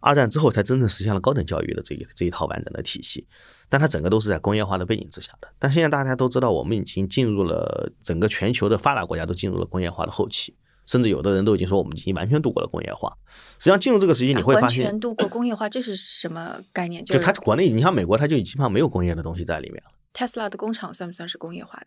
[0.00, 3.26] 二战之后才真正实现了高等教育的这一这一套完整的体系。
[3.70, 5.48] 但它整个都是在工业化的背景之下的。
[5.58, 10.54] 但现在大家都知道，我们已经进入了整个全球的发达国家都进入了工业化的后期。
[10.86, 13.12] 甚至有的人都已经说，我们已经完全度过了工业化。
[13.58, 17.04] 实际上，进入这个时期，你会发现，完全度过工业化，这是什么概念？
[17.04, 19.90] 就它国内，你像美国，它就基本上没有工业的东西在里面了。
[20.12, 21.86] Tesla 的工厂算不算是工业化的？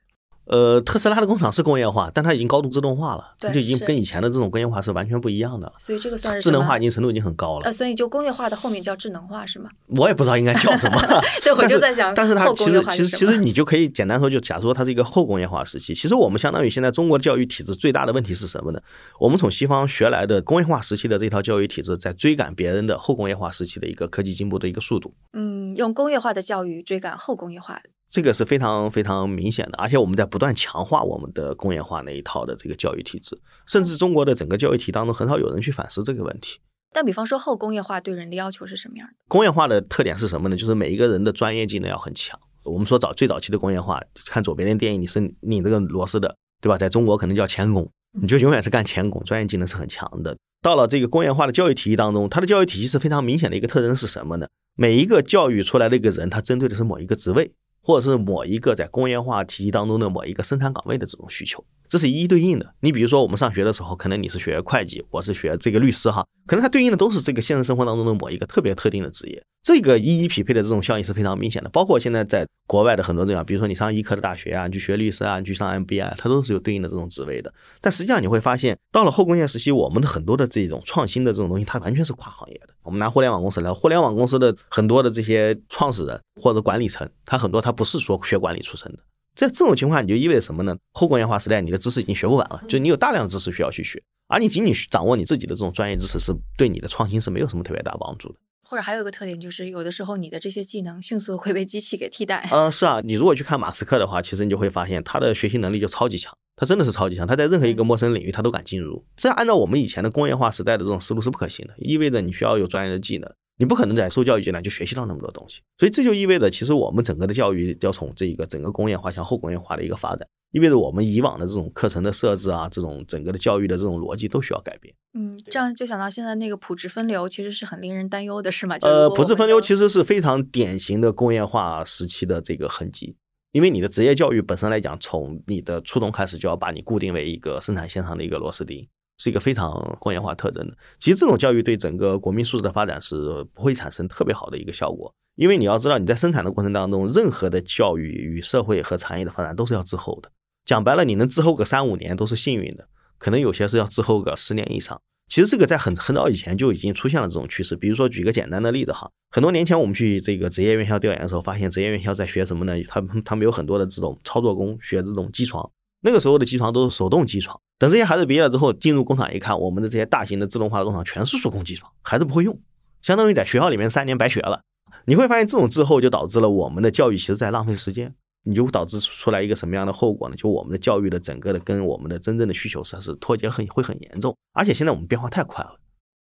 [0.50, 5.74] 呃，特斯拉的工厂是工业化，但它已经高度自动化了，就已经跟以前的这种工业化是完全不一样的了。
[5.78, 7.66] 所以这个算是智能化，已经程度已经很高了。
[7.66, 9.70] 呃，所以就工业化的后面叫智能化是吗？
[9.88, 10.98] 我也不知道应该叫什么。
[11.44, 15.94] 对，我就在想，但是它其实其实其实你就可以简单说，就假如说它是一个后工业化时期。
[15.94, 18.80] 其实我们相当于现在中国教育体制最大的问题是什么呢？
[19.20, 25.14] 我们从西方学来的工业化时期的这套教育体制，在追赶别人的后工业化时期的一个科技进步的一个速度。
[25.34, 27.82] 嗯，用工业化的教育追赶后工业化。
[28.10, 36.60] 这个是非常非常明显的，而且我们在不断强化我们的工业化那一套的这个教育体制，甚至中国的整个教育体当中很少有人去反思这个问题。
[36.94, 39.14] 但比方说后工业化对人的要求是什么样的？
[39.28, 40.56] 工业化的特点是什么呢？
[40.56, 42.40] 就是每一个人的专业技能要很强。
[42.64, 46.78] 我们说早最早期的工业化，看左边的电影，你是拧这个螺丝的，对吧？
[46.78, 47.90] 在中国可能叫钳工，
[48.22, 50.36] 你就永远是干钳工，专业技能是很强的。
[50.62, 54.48] 到了这个工业化的教育体系当中，它的教育体系是非常明显的一个特征是什么呢？
[54.76, 57.52] 每一个教育出来的一个人，他针对的是某一个职位。
[57.82, 62.74] 或者是某一个在工业化体系当中的某一个生产岗位的这种需求，这是一一对应的。
[62.82, 69.44] 你比如说，我们上学的时候，可能你是学会计，我是学这个律师哈，可能它对应的都是这个现实生活当中的某一个特别特定的职业。
[69.64, 71.70] 这个一一匹配的这种效应是非常明显的。
[71.70, 77.54] 包括现在在国外的很多这样，比如说你上医科的大学啊，你去学律师啊，你去上 MBA，它都是有对应的这种职位的。
[77.82, 82.70] 但实际上你会发现，到了后工业时期，我们的很多的这种创新的这种东西，它完全是跨行业的。
[82.84, 89.00] 我们拿互联网公司来，互联网公司的很多的这些创始人或者管理层，他很多他不是说学管理出身的。
[89.38, 90.76] 在这种情况，你就意味着什么呢？
[90.94, 98.36] 后工业化时代，你的知识已经学不完了，就你有大量的知识需要去学，而你仅仅掌握你自己的这种专业知识，是对你的创新是没有什么特别大帮助的。
[98.64, 102.50] 或者还有一个特点就是，有的时候你的这些技能迅速会被机器给替代。
[102.52, 109.06] 嗯，是啊，你如果去看马斯克的话，其实你就会发现他的学习能力就超级强，他真的是超级强，他在任何一个陌生领域他都敢进入。
[109.16, 113.32] 这样按照我们以前的工业化时代的这种思路是不可行的，意味着你需要有专业的技能。
[113.58, 115.62] 你不可能在受教育阶段就学习到那么多东西。
[115.78, 124.94] 所以这就意味着，其实我们整个的教育要从这个整个工业化向后工业化的一个发展，意味着我们以往的这种课程的设置啊，这种整个的教育的这种逻辑都需要改变。
[125.14, 128.78] 嗯，这样就想到现在那个普职分流，其实是很令人担忧的，是吗？
[128.82, 133.16] 呃，普职分流其实是非常典型的工业化时期的这个痕迹。
[133.54, 140.76] 因为你的职业教育本身来讲，从你的初中开始就要把你固定为一个生产线上的一个螺丝钉，是一个非常工业化特征的。
[141.00, 145.14] 其实这种教育对整个国民素质的发展是不会产生特别好的一个效果。
[145.36, 150.32] 因为你要知道，你在生产的过程当中，任何的教育与社会和产业的发展都是要滞后的。
[150.66, 152.88] 讲白了，你能滞后个三五年都是幸运的，
[153.20, 155.00] 可能有些是要滞后个十年以上。
[155.30, 157.76] 其实这个在很很早以前就已经出现了这种趋势。
[157.76, 162.74] 比如说举个简单的例子哈，很多年前我们去这个职业院校调研的时候，发现职业院校在学什么呢？
[162.88, 165.70] 他们他们有很多的这种操作工学这种机床，
[166.02, 167.60] 那个时候的机床都是手动机床。
[167.80, 172.60] 等这些孩子毕业了之后，进入工厂一看，我们的这些大型的自动化的工厂全是手工机床，孩子不会用，
[173.02, 174.62] 相当于在学校里面三年白学了。
[175.06, 178.14] 你会发现这种滞后就导致了我们的教育其实在浪费时间。
[178.44, 180.36] 你就导致出来一个什么样的后果呢？
[180.38, 185.78] 就我们的教育的整个的跟我们的真正的需求是是脱节很会很严重，而且现在我们变化太快了。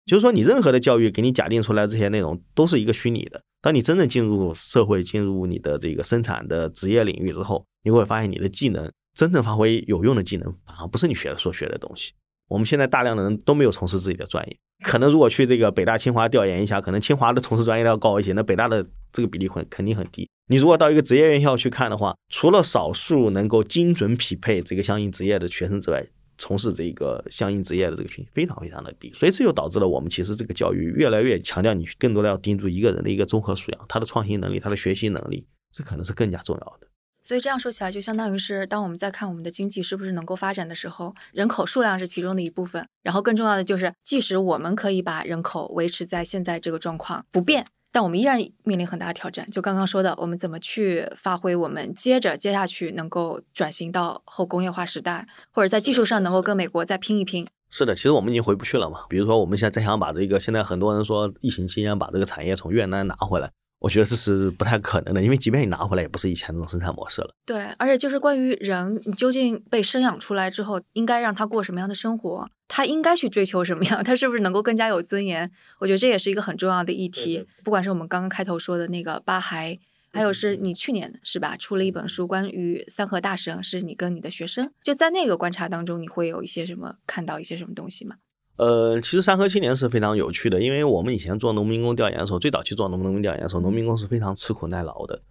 [0.08, 3.40] 就是说，你任何的教育给你假定出来这些内容都是一个虚拟的。
[3.62, 12.14] 当你真正进入社会、进入你的这个生产的职业领域之后，你会发现你的技能真正发挥有用的技能，反而不是你学的所学的东西。
[12.48, 20.30] 我们现在大量的人都没有从事自己的专业，可能如果去这个北大、清华调研一下，可能清华的从事专业要高一些，那北大的这个比例很肯定很低。
[20.48, 26.06] 你如果到一个职业院校去看的话，除了少数能够精准匹配这个相应职业的学生之外，
[26.38, 36.88] 从事这个相应职业的这个群体非常非常的低，所以这就导致了我们其实这个教育越来越强调你更多的要盯住一个人的一个综合素养，他的创新能力，他的学习能力，这可能是更加重要的。
[37.26, 47.66] 所以这样说起来，就相当于是当我们在看我们的经济是不是能够发展的时候，人口数量是其中的一部分，然后更重要的就是，即使我们可以把人口维持在现在这个状况不变。
[47.92, 57.48] 但我们依然面临很大的挑战，就刚刚说的，我们怎么去发挥我们接着接下去能够转型到后工业化时代，或者在技术上能够跟美国再拼一拼。
[57.72, 59.00] 是的，其实我们已经回不去了嘛。
[59.10, 63.50] 比如说，我们现在再想把这个，现在很多人说疫情期间把这个产业从越南拿回来。
[63.86, 67.30] 我觉得这是不太可能的，因为即便你拿回来，也不是以前那种生产模式了。
[67.46, 72.50] 对，而且就是关于人，你究竟被生养出来之后，应该让他过什么样的生活？
[72.68, 74.04] 他应该去追求什么样？
[74.04, 75.52] 他是不是能够更加有尊严？
[75.80, 77.46] 我觉得这也是一个很重要的议题。
[77.64, 79.78] 不管是我们刚刚开头说的那个八孩，
[80.12, 88.16] 还有是你去年是吧，出了一本书关于三和大神，是你跟你的学生就在那个观察当中，你会有一些什么看到一些什么东西吗？
[88.58, 95.22] 呃，其实三和青年是非常有趣的，因为我们以前做农民工调研的时候，最早期做农农民调研的时候，农民工是非常吃苦耐劳的。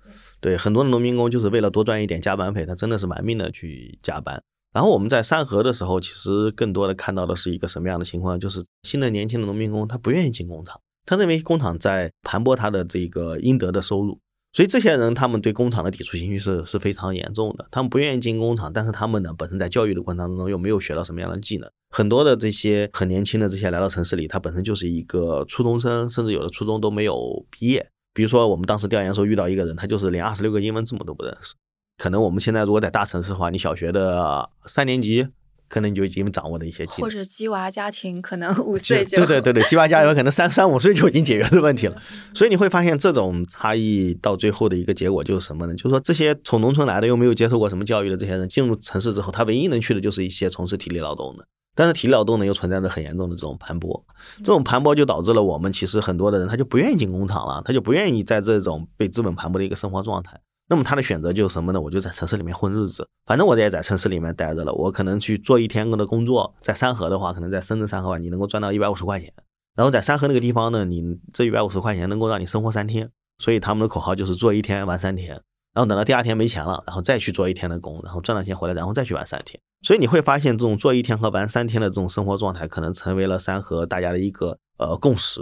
[0.40, 4.42] 对，很多的农民工就是为了多赚一点加班费，他真的是玩命的去加班。
[4.74, 8.38] 然后我们在三和的时候，其实更多的看到的是一个什么样的情况？
[8.38, 14.18] 就是新的年轻的农民工他不愿意进工厂，他认为工厂在盘剥他的这个应得的收入。
[14.52, 17.66] 所以这些人，他们对工厂的抵触情绪是是非常严重的。
[17.72, 21.68] 他们不愿意进工厂，但是他们呢，本身在教育的过程当中又没有学到什么样的技能。
[21.96, 27.86] 很多的这些很年轻的这些来到城市里，他本身就是一个初中生，甚至有的初中都没有毕业。
[28.12, 31.54] 比如说，我们当时调研的时候遇到一个人，他就是连二十六个英文字母都不认识。
[31.96, 35.28] 可能我们现在如果在大城市的话，你小学的三年级。
[35.66, 41.96] 可能你就已经掌握了一些技能，或者鸡娃家庭可能五岁就对对对对， 鸡娃家庭可能三三五岁就已经解决这问题了。
[42.34, 45.74] 所以你会发现，这种差异到最后的一个结果就是什么呢？
[45.74, 51.46] 就是说，这些从农村来的又没有接受过什么教育的这些人，进入城市之后，他唯一能去的就是一些从事体力劳动的。
[51.74, 54.02] 但是体力劳动呢，又存在着很严重的这种盘剥，
[54.38, 60.40] 这种盘剥就导致了我们其实很多的人他就不愿意进工厂了，他就不愿意在这种被资本盘剥的一个生活状态。
[60.68, 61.80] 那么他的选择就是什么呢？
[61.80, 64.72] 我就在城市里面混日子，反正我也在城市里面待着了。
[64.72, 69.32] 我可能去做一天的工作，在三河的话，可能在深圳三河吧，你能够赚到一百五十块钱。
[69.76, 73.10] 然后在三河那个地方呢，你这一百五十块钱能够让你生活三天。
[73.38, 75.30] 所以他们的口号就是做一天玩三天，
[75.74, 79.60] 然后等到第二天没钱了，然后再去做一天的工，然后赚了钱回来，然后再去玩三天。
[79.84, 85.40] 所以你会发现，这种做一天和玩三天的这种生活状态，可能成为了三和大家的一个呃共识。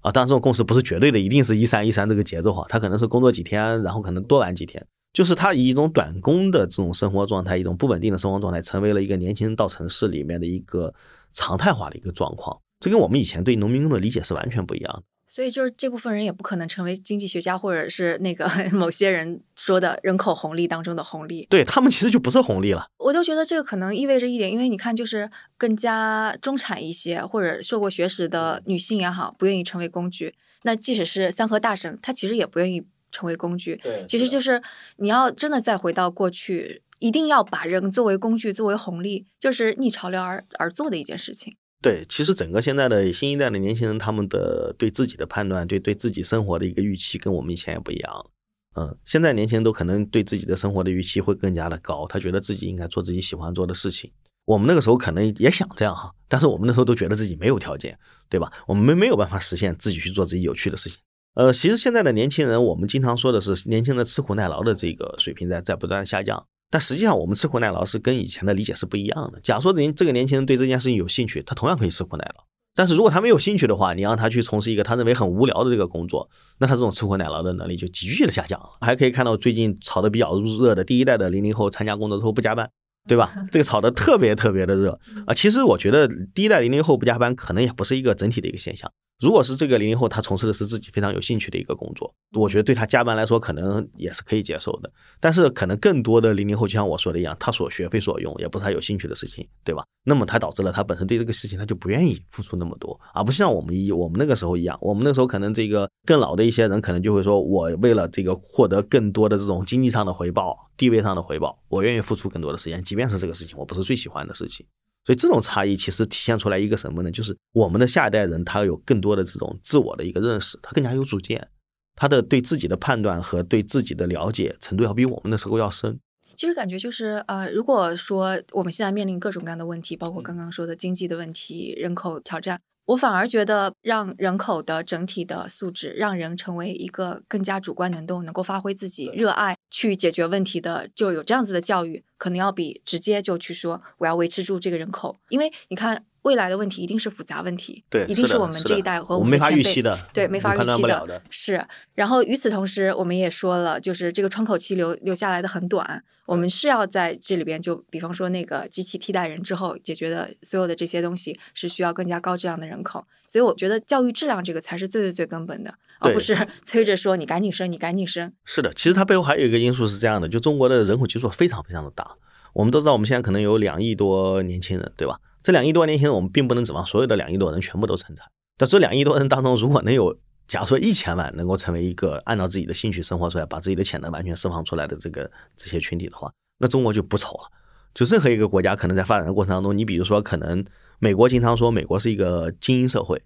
[0.00, 10.92] 啊，当然这种共识不是绝对的，一定是一三一三这个节奏哈，他可能是工作几天，然后可能多玩几天，就是他以一种短工的这种生活状态，一种不稳定的生活状态，成为了一个年轻人到城市里面的一个
[11.32, 15.02] 常态化的一个状况，这跟我们以前对农民工的理解是完全不一样的。
[15.26, 21.46] 所以就是这部分人也不可能成为经济学家，或者是那个 某些人说的人口红利当中的红利。
[21.48, 22.86] 对他们其实就不是红利了。
[22.98, 30.34] 我都觉得这个可能意味着一点，因为你看，就是更加中产一些或者受过学识的女性也好，不愿意成为工具。
[30.64, 33.80] 那即使是三和大神，他其实也不愿意成为工具。
[33.82, 34.62] 对，其实就是
[34.96, 41.56] 你要真的再回到过去，一定要把人作为工具，作为红利，就是逆潮流而而做的一件事情。
[41.80, 48.26] 对，其实整个现在的新一代的年轻人，他们的对自己的判断，对对自己生活的一个预期，跟我们以前也不一样。
[48.76, 54.10] 嗯，现在年轻人都可能对自己的生活的预期会更加的高，他觉得自己应该做自己喜欢做的事情。
[54.46, 58.52] 我们那个时候可能也想这样哈，但是我们那时候都觉得自己没有条件，对吧？
[58.66, 60.98] 我们没有办法实现自己去做自己有趣的事情。
[61.34, 69.40] 呃，其实现在的年轻人，我们经常说的是年轻人吃苦耐劳的这个水平在在不断下降，但实际上我们吃苦耐劳是跟以前的理解是不一样的。
[69.40, 72.43] 假说您这个年轻人对这件事情有兴趣，他同样可以吃苦耐劳。
[72.74, 78.68] 但是如果他没有兴趣的话，你让他去从事一个他认为很无聊的这个工作，那他这种吃苦耐劳的能力就急剧的下降了。
[78.80, 82.68] 还可以看到最近炒的比较热的第一代的零零后参加工作之后不加班。
[83.06, 83.34] 对吧？
[83.52, 85.34] 这个炒的特别特别的热啊！
[85.34, 88.90] 其实我觉得第一代零零后不加班，可能也不是一个整体的一个现象。
[89.20, 94.90] 如果是这个零零后，他从事的是自己非常有兴趣的一个工作，我觉得对他加班来说，可能也是可以接受的。
[95.20, 99.84] 但是可能更多的零零后，就像我说的一样，他所学非所用，也不是他有兴趣的事情，对吧？
[100.04, 110.58] 那么他导致了他本身对这个事情他就不愿意付出那么多，而不像我们一我们那个时候一样，我们那时候可能这个更老的一些人，可能就会说，我为了这个获得更多的这种经济上的回报。
[110.76, 114.66] 地位上的回报，我愿意付出更多的时间，即便是这个事情我不是最喜欢的事情。
[115.04, 117.10] 所以这种差异其实体现出来一个什么呢？
[117.10, 121.48] 就是我们的下一代人他有更多的这种自我的一个认识，他更加有主见，
[121.94, 125.98] 他的对自己的判断和对自己的了解程度要比我们那时候要深。
[126.36, 132.60] 其实感觉就是呃，如果说我们现在面临各种各样的问题，包括刚刚说的经济的问题、人口挑战。
[132.86, 146.04] 我反而觉得，让人口的整体的素质，让人成为一个更加主观能动、能够发挥自己热爱去解决问题的，就有这样子的教育，可能要比直接就去说我要维持住这个人口，因为你看。
[146.24, 151.62] 未来的问题一定是复杂问题，对，一定是我们这一代和我们没法预期的，对，没法预期的，是。
[151.94, 163.06] 然后与此同时，我们也说了，就是这个窗口期留留下来的很短，我们是要在这里边，就比方说那个机器替代人之后解决的所有的这些东西，是需要更加高质量的人口。
[163.28, 166.34] 所以我觉得教育质量这个才是最最最根本的，而不是
[166.64, 168.32] 催着说你赶紧生，你赶紧生。
[168.46, 172.16] 是的，其实它背后还有一个因素是这样的，就中国的人口基数非常非常的大，
[172.54, 175.18] 我们都知道我们现在可能有两亿多年轻人，对吧？
[175.44, 178.24] 这两亿多年轻人，我们并不能指望所有的两亿多人全部都成才。
[178.56, 180.16] 在这两亿多人当中，如果能有，
[180.48, 187.50] 假如说一千万能够成为一个按照自己的兴趣生活出来，把自己的潜能完全释放出来的这个这些群体的话，那中国就不愁了。
[187.92, 190.64] 就任何一个国家可能在发展的过程当中，你比如说，可能
[190.98, 193.22] 美国经常说美国是一个精英社会。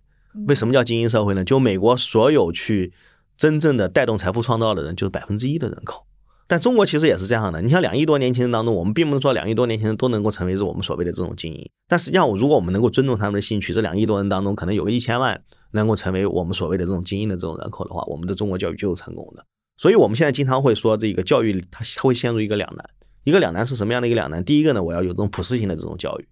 [0.49, 1.45] 为什么叫精英社会呢？
[1.45, 2.93] 就美国所有去
[3.37, 6.05] 真正的带动财富创造的人，就是百分之一的人口。
[6.49, 11.71] 但中国其实也是这样的，你像两亿多年轻人当中，我们并不能说两亿多年轻人都能够成为是我们所谓的这种精英。
[11.87, 15.39] 但实际上，如果我们能够尊重他们的兴趣，这两亿多人当中可能有个一千万
[15.73, 19.45] 能够成为我们所谓的这种精英的这种人口的话，我们的中国教育就是成功的。
[19.77, 22.91] 所以，我们现在经常会说，这个教育它会陷入一个两难。
[23.25, 24.43] 一个两难是什么样的一个两难？
[24.43, 26.27] 第一个呢，我要有这种普适性的这种教育。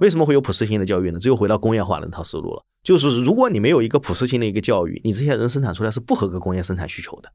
[0.00, 1.18] 为什么会有普适性的教育呢？
[1.18, 2.62] 只有回到工业化的那套思路了。
[2.84, 7.28] 就是如果你没有一个普适性的一个教育，你这些人生产出来是不合格工业生产需求的。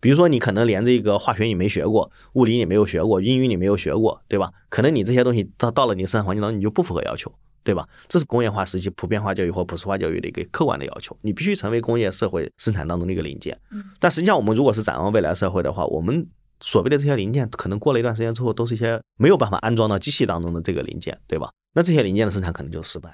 [0.00, 4.52] 比如说，你可能连这个化学你没学过，物理你没有学过，英语你没有学过，对吧？
[4.68, 7.32] 可能你这些东西到到了你生产环境当中，你就不符合要求，
[7.64, 7.88] 对吧？
[8.06, 13.58] 这是工业化时期普遍化教育或普世化教育的一个客观的要求，你必须成为工业社会生产当中的一个零件。
[13.98, 16.26] 但实际上，我们如果是展望未来社会的话，我们
[16.60, 21.50] 所谓的这些零件，可能过了一段时间之后，都是一些没有办法安装到机器当中的这个零件，对吧？
[21.74, 23.10] 那这些零件的生产可能就失败。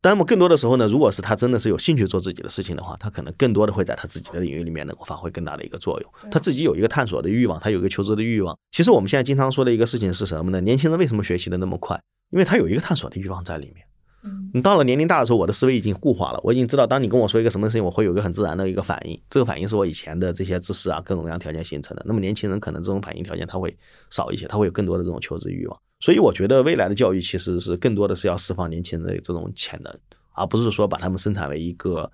[0.00, 6.12] 那么更多的时候呢，如果是他真的是有兴趣做自己的事情的话，他可能更多的会在他自己的领域里面能够发挥更大的一个作用。
[6.30, 8.56] 他自己有一个探索的欲望，他有一个求知的欲望。
[8.70, 10.60] 其实我们现在经常说的一个事情是什么呢？
[10.60, 12.00] 年轻人为什么学习的那么快？
[12.30, 13.84] 因为他有一个探索的欲望在里面。
[14.52, 19.18] 你到了年龄大的时候，我的思维已经固化了，我已经知道，当你跟我说一个什么事情，我会有一个很自然的一个反应。
[19.30, 22.02] 这个反应是我以前的这些知识啊，各种各样条件形成的。
[22.06, 23.74] 那么年轻人可能这种反应条件他会
[24.10, 25.80] 少一些，他会有更多的这种求知欲望。
[26.00, 29.92] 所以我觉得未来的教育其实是更多的是要释放年轻人的这种潜能。
[30.40, 32.08] 而不是说把他们生产为一个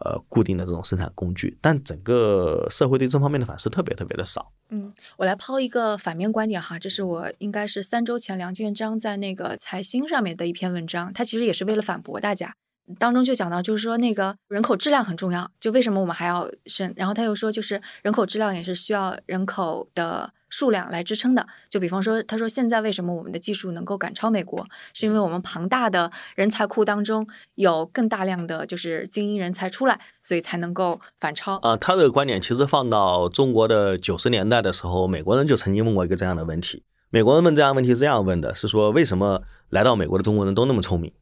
[0.00, 4.52] 呃固定的这种生产工具，但整个社会对这方面的反思特别特别的少。
[4.68, 12.54] 嗯，我来抛一个反面观点哈，这是我应该是三周前梁建章在那个财新上面的一篇文章，他其实也是为了反驳大家，
[12.98, 16.92] 当中就讲到就是说那个人口质量很重要，就为什么我们还要生？
[16.96, 20.34] 然后他又说就是人口质量也是需要人口的。
[20.50, 31.54] 数量来支撑的，就比方说，他说现在为什么我们的技术能够赶超美国，是因为我们庞大的人才库当中有更大量的就是精英人才出来，所以才能够反超。
[31.62, 36.82] 啊，他这个观点其实放到中国的九十年代的时候，美国人就曾经问过一个这样的问题。
[37.10, 41.12] 美国人问这样问题是这样问的，是说为什么来到美国的中国人都那么聪明？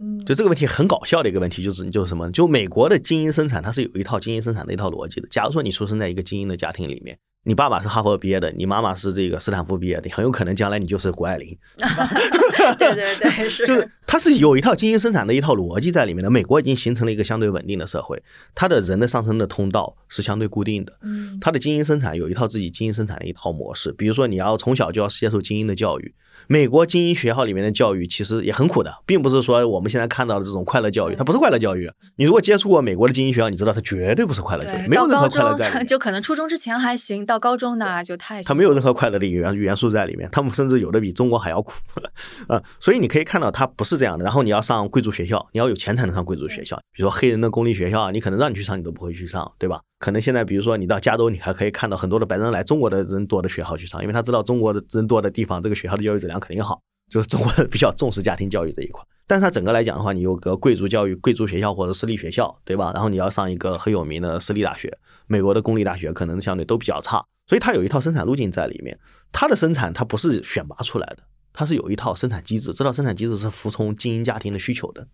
[0.00, 2.30] 嗯，就这个问题很搞笑的一个问题，就是就是什么？
[2.32, 5.28] 就美国的精英生产，它是有一套精英生产的一套逻辑的。
[5.28, 7.18] 假如说你出生在一个精英的家庭里面。
[7.48, 11.56] 你爸爸是哈佛毕业的，你妈妈是这个斯坦福毕业的，很有可能将来你就是谷爱凌。
[12.78, 13.64] 对对对，是。
[13.64, 16.28] 就是它是有一套精英生产的一套逻辑在里面的。
[16.28, 18.22] 美国已经形成了一个相对稳定的社会，
[18.54, 20.92] 它的人的上升的通道是相对固定的。
[21.00, 26.14] 嗯，它的精英生产有一套自己精英生产的一套模式，比如说你要从小就要接受精英的教育。
[26.48, 31.90] 美国精英学校里面的教育其实也很苦的，并不是说我们现在看到的这种快乐教育，它不是快乐教育。
[32.16, 35.86] 你如果接触过美国的精英学校，你知道它绝对不是快乐教育，没有任何快乐在里面。
[35.86, 38.42] 就可能初中之前还行，到高中呢就太……
[38.42, 41.72] 它没有任何快乐的元元素在里面，他们甚至有的比中国还要苦
[42.48, 42.62] 啊！
[42.80, 44.24] 所以你可以看到，它不是这样的。
[44.24, 49.82] 然后你要上贵族学校，你要有钱才能上贵族学校，比如说黑人的公立学校，你可能让你去上，你都不会去上，对吧？
[49.98, 56.80] 可能现在，比如说你到加州，你还可以看到很多的白人来中国的人多的学校去上，因为他知道中国的人多的地方，这个学校的教育质量肯定好。
[57.10, 62.90] 就是中国比较重视家庭教育这一块，但是它整个来讲的话，你有个贵族教育、贵族学校或者私立学校，对吧？
[62.92, 64.94] 然后你要上一个很有名的私立大学，
[65.26, 68.98] 美国的公立大学可能相对都比较差，所以它有一套生产路径在里面。
[69.32, 71.22] 它的生产它不是选拔出来的，
[71.54, 75.08] 它是有一套生产机制，这套生产机制是服从精英家庭的需求的。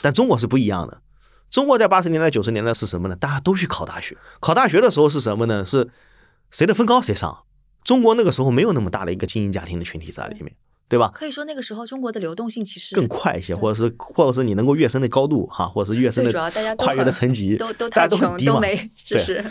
[0.00, 1.02] 但中国是不一样的，
[1.50, 3.16] 中国在八十年代、九十年代是什么呢？
[3.16, 5.64] 大家都去考大学，考大学的时候是什么呢？
[5.64, 5.88] 是
[6.50, 7.44] 谁的分高谁上。
[7.84, 10.54] 中国那个时候没有那么大的一个精英家庭的群体在里面。
[10.88, 11.08] 对吧？
[11.14, 16.32] 可以说那个时候中国的流动性其实更快一些，或者是或者是你能够跃升的高度哈，或者是跃升的
[16.74, 18.58] 跨越的层级，都都大家都很低嘛。
[18.60, 18.90] 对，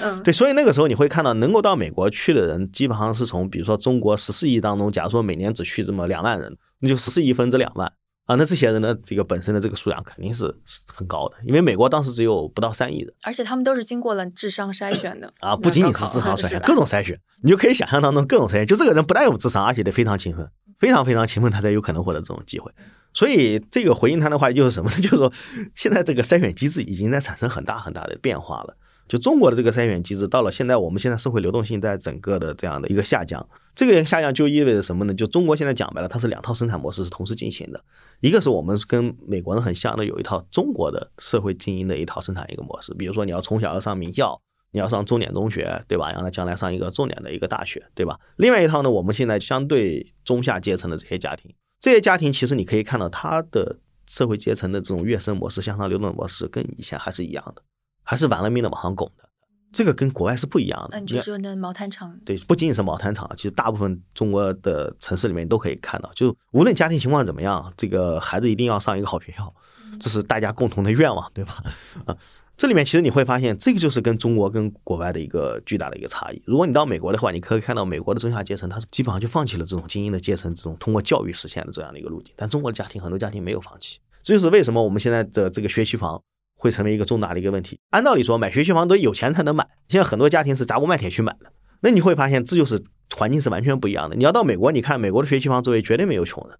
[0.01, 7.89] 嗯，对，所以那个时候你会看到能够到美国去的人，基本上是从比如说中国十四亿当中，假如说每年只去这么两万人，那就十四亿分之两万
[8.29, 10.55] 啊，那这些人的这个本身的这个数量肯定是
[10.85, 20.47] 很高的，因为美国当时只有不到三亿人，而且他们都是经过了智商筛选的啊，不仅仅是智商筛选，各种筛选，你就可以想象当中各种筛选，就这个人不但有智商，而且得非常勤奋。
[20.77, 22.71] 非常非常勤奋，他才有可能获得这种机会。
[23.13, 24.97] 所以这个回应他的话就是什么呢？
[25.03, 25.33] 就是说，
[25.75, 28.77] 现在这个筛选机制已经在产生很大很大的变化了。
[29.05, 33.45] 就中国的这个筛选机制，到了现在，我们现在社会流动性在整个的这样的一个下降。
[33.79, 35.13] 这个下降就意味着什么呢？
[35.13, 37.81] 就中国现在讲白了，它是两套生产模式是同时进行的。
[38.19, 42.93] 一个是我们跟美国人很像的，有一套中国的社会精英的一套生产一个模式。
[42.95, 44.41] 比如说，你要从小要上名校。
[44.71, 46.11] 你要上重点中学，对吧？
[46.11, 48.19] 让他将来上一个重点的一个大学，对吧？
[48.35, 57.63] 另外一套呢，我们现在相对中下阶层的这些家庭，这些家庭其实你可以看到，他的社会阶层的这种跃升模式、向上流动模式，跟以前还是一样的，
[58.03, 59.28] 还是玩了命的往上拱的。
[59.71, 60.99] 这个跟国外是不一样的。
[60.99, 69.53] 那就说那毛毯厂，对，不仅仅是毛毯厂，其实大部分中国的城市里面都可以看到，就无论家庭情况怎么样，这个孩子一定要上一个好学校，
[69.99, 71.63] 这是大家共同的愿望，对吧？
[72.05, 72.17] 啊。
[72.57, 76.43] 这里面其实你会发现，这个就是跟中国跟国外的一个巨大的一个差异。
[76.45, 82.33] 如果你到美国的话，你可以看到美国的中下阶层，他是基本上就放弃了这种精英的阶层，这种通过教育实现的这样的一个路径。
[82.35, 86.21] 但中国的家庭很多家庭没有放弃，这就是为什么我们现在的这个学区房
[86.59, 87.79] 会成为一个重大的一个问题。
[87.89, 91.51] 按道理说，买学区房都有钱才能买，现在很多家庭是砸锅卖铁去买的。
[91.79, 92.79] 那你会发现，这就是
[93.15, 94.15] 环境是完全不一样的。
[94.15, 96.57] 你要到美国，你看美国的学区房周围绝对没有穷人，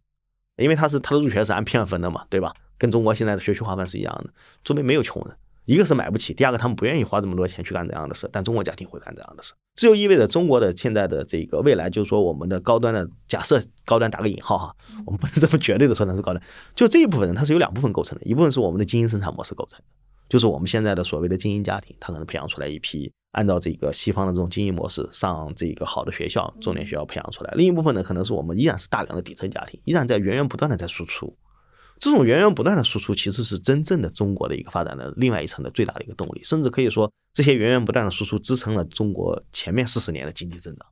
[0.55, 2.53] 因为他是他的入学是按片分的嘛，对吧？
[2.77, 4.31] 跟中国现在的学区划分是一样的，
[4.63, 5.35] 周围没有穷人。
[5.69, 16.43] 一个是买不起，第二个他们不愿意花这么多钱去干这样的事，但中国家庭会干这样的事，这就意味着中国的现在的这个未来，就是说我们的高端的假设，高端打个引号哈，我们不能这么绝对的说它是高端，
[16.73, 19.85] 就这一部分人，它是由两部分构成的，一部分是我们的精英生产模式构成的，
[20.27, 31.37] 就是我们现在的所谓的精英家庭，他可能培养出来一批按照这个西方的这种精英模式上这个好的学校，重点学校培养出来，另一部分呢，可能是我们依然是大量的底层家庭，依然在源源不断的在输出。
[31.99, 40.87] 这种源源不断的输出，其实是真正的中国的一个发展的另外一层的最大的一个动力，甚至可以说，这些源源不断的输出支撑了中国前面四十年的经济增长。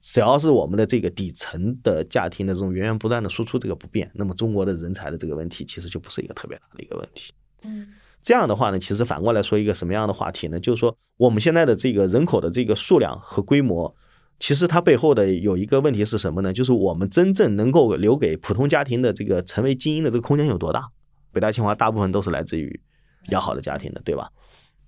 [0.00, 7.34] 只要是我们的这个底层的家庭的这种源源不断的输出这个不变，那么中国的人才的这个问题其实就不是一个特别大的一个问题。
[7.62, 7.88] 嗯，
[8.22, 10.58] 这样的话呢，其实反过来说一个什么样的话题呢？
[10.58, 13.94] 就是说我们现在的这个人口的这个数量和规模。
[14.38, 16.52] 其实它背后的有一个问题是什么呢？
[16.52, 20.88] 就是我们真正能够留给普通家庭的这个成为精英的这个空间有多大？
[21.32, 22.80] 北大清华大部分都是来自于
[23.24, 24.30] 比较好的家庭的，对吧？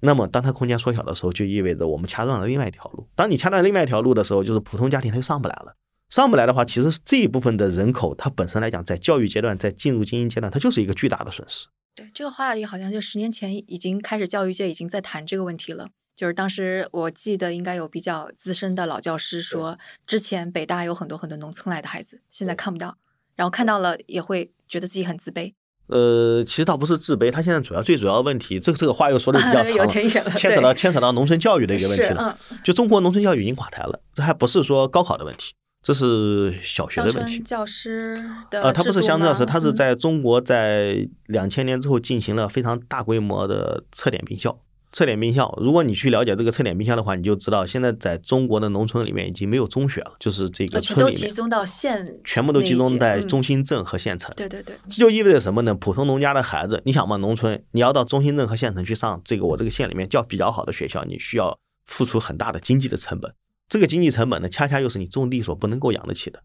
[0.00, 3.06] 那么当它空间缩小的时候，就意味着我们掐断了另外一条路。
[3.14, 5.74] 当你掐断另外一条路的时候，就是普通家庭它就上不来了。
[6.08, 11.66] 上不来的话，其实这一部分的人口，它本身来讲，在教育阶段，在进入精英阶段，它就是一个巨大的损失。
[11.94, 15.88] 对这个话题，好像就十年前已经开始，教育界已经在谈这个问题了。
[16.20, 22.94] 就是当时我记得应该有比较资深的老教师说，之前北大有很多很多农村来的孩子，现在看不到，
[23.36, 25.54] 然后看到了也会觉得自己很自卑。
[25.86, 29.88] 呃，其实倒不是自卑，他现在主要最主要问题，这个这个话又说的比较 长，
[30.36, 32.38] 牵扯到牵扯到农村教育的一个问题了。
[32.62, 37.38] 就中国农村教育已经垮台了，这还不是说高考的问题，这是小学的问题。
[37.38, 38.14] 教师
[38.50, 44.60] 的呃，他不是乡村教师，他是在中国在两千年之后进行了非常大规模的测点并校。
[44.92, 54.34] 测点并校，如果你去了解这个测点并校的话，你就知道现在在中国的农村里面已经没有中学了，就是这个村里面都集中到县，全部都集中在中心镇和县城。
[54.36, 55.74] 对对对，这就意味着什么呢？
[55.74, 63.32] 普通农家的孩子，你想嘛，农村你要到中心镇和县城去上这个我这个县里面叫比较好的学校，你需要付出很大的经济的成本。
[63.68, 66.42] 这个经济成本呢，恰恰又是你种地所不能够养得起的。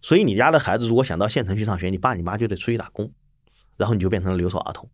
[0.00, 3.10] 所以你家的孩子如果想到县城去上学，你爸你妈就得出去打工，
[3.76, 4.88] 然后你就变成了留守儿童。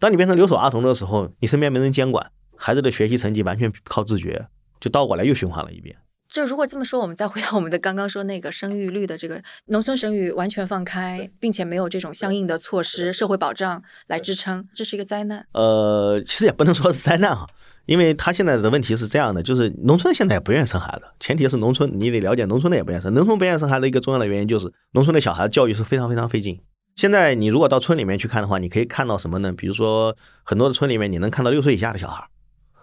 [0.00, 2.32] 当你变成留守儿童的时候，你身边没人监管，
[2.62, 4.46] 孩子的学习成绩完全靠自觉，
[4.78, 5.96] 就倒过来又循环了一遍。
[6.30, 15.44] 就如果这么说，我们再回到我们的刚刚说那个生育率的这个农村生育完全放开，并且没有这种相应的措施、社会保障来支撑，这是一个灾难。
[15.54, 17.46] 呃，其实也不能说是灾难啊，
[17.86, 26.60] 因为他现在的问题是这样的，就是农村现在也不愿意生孩子，前提是农村你得了解，农村的也不愿意生，农村不愿意生孩子一个重要的原因就是农村的小孩教育是非常非常费劲。
[26.94, 29.52] 现在你如果到村里面去看的话，你可以看到什么呢？
[29.52, 32.24] 比如说很多的村里面，你能看到六岁以下的小孩，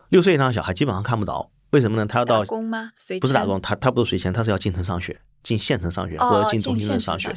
[0.09, 2.05] 六岁以上的小孩基本上看不着，为什么呢？
[2.05, 2.91] 他要到打工吗？
[3.19, 7.33] 不是打工，他他不是随迁，他是要进城上学，进县城上学或者进中心镇上学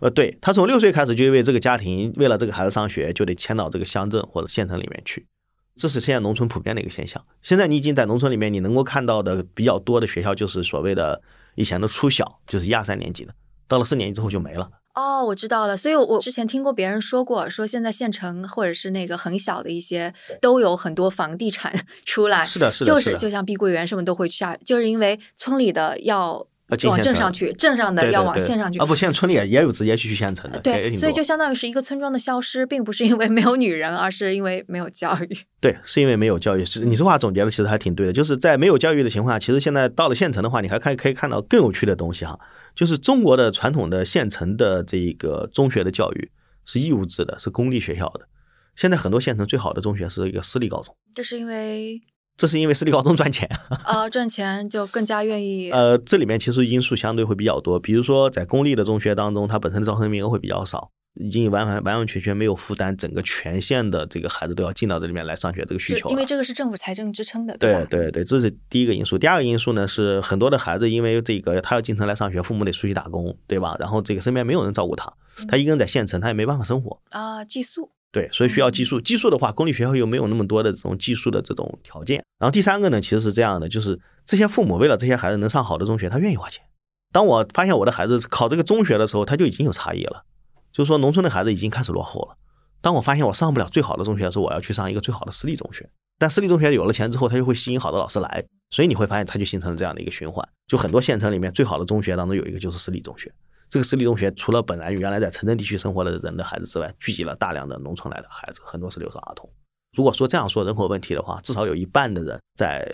[0.00, 5.26] 呃，对他从六岁开始就为这个家庭，为了这个孩子上学，就得迁到这个乡镇或者县城里面去。
[5.74, 7.24] 这是现在农村普遍的一个现象。
[7.40, 11.20] 现在你已经在农村里面，你能够看到的比较多的学校，就是所谓的
[11.54, 13.34] 以前的初小，就是一二三年级的，
[13.66, 14.70] 到了四年级之后就没了。
[14.94, 15.76] 哦，我知道了。
[15.76, 21.72] 所以，我之前听过别人说过，说现在县城或者是那个很小的一些，都有很多房地产
[22.04, 22.44] 出来。
[22.44, 23.16] 是的，是的，就是的。
[23.16, 26.46] 就像碧桂园什么都会下，就是因为村里的要
[26.88, 28.86] 往镇上去，镇上的要往县上去啊，。
[28.86, 35.38] 不，现在村里也也有直接去县城的，对，所以就相当于是一个村庄的消失，并不是因为没有女人，而是因为没有教育。
[35.60, 36.64] 对，是因为没有教育。
[36.64, 42.38] 是你这话总结的其实还挺对的，就是在没有教育的情况下，其实现在到了县城的话，你还看可以看到更有趣的东西哈，
[42.74, 46.30] 就是中国的传统的县城的这个中学的教育
[46.64, 48.28] 是义务制的，是公立学校的。
[48.74, 52.00] 现在很多县城最好的中学是一个私立高中，这是因为
[52.42, 53.48] 这是因为私立高中赚钱。
[53.86, 67.58] 呃赚钱就更加愿意呃，这里面其实因素相对会比较多，比如说在公立的中学当中，它本身的招生名额会比较少，已经完完完完全全没有负担整个全县的这个孩子都要进到这里面来上学这个需求因为这个是政府财政支撑的，吧？
[67.60, 69.16] 对对对，这是第一个因素。
[69.16, 73.76] 第二个因素呢是很多的孩子因为这个他要进城来上学，父母得出去打工，对吧？
[73.78, 75.12] 然后这个身边没有人照顾他，
[75.46, 77.00] 他一个人在县城，他也没办法生活。
[77.10, 79.00] 啊，寄宿对，所以需要寄宿。
[79.00, 82.22] 寄宿的话，公立学校又没有那么多的这种寄宿的这种条件。
[82.38, 86.62] 然后第三个呢，其实是这样的，就是这些父母为了这些孩子能上好的中学，他愿意花钱。
[87.10, 90.24] 当我发现我的孩子考这个中学的时候，他就已经有差异了，
[90.72, 92.36] 就是说农村的孩子已经开始落后了。
[92.82, 95.88] 当我发现我上不了最好的中学的时候，我要去上一个最好的私立中学。
[96.18, 100.46] 但私立中学有了钱之后，他就会吸引好的老师来，所以你会发现它就形成了这样的一个循环。
[100.66, 103.32] 就很多县城里面最好的中学当中有一个就是私立中学。
[103.72, 109.48] 这个私立中学除了本来原来在城镇地区生活的人的孩子之外，聚集了大量的农村来的孩子，很多是留守儿童。
[109.96, 112.86] 如果说这样说人口问题的话，至少有一半的人在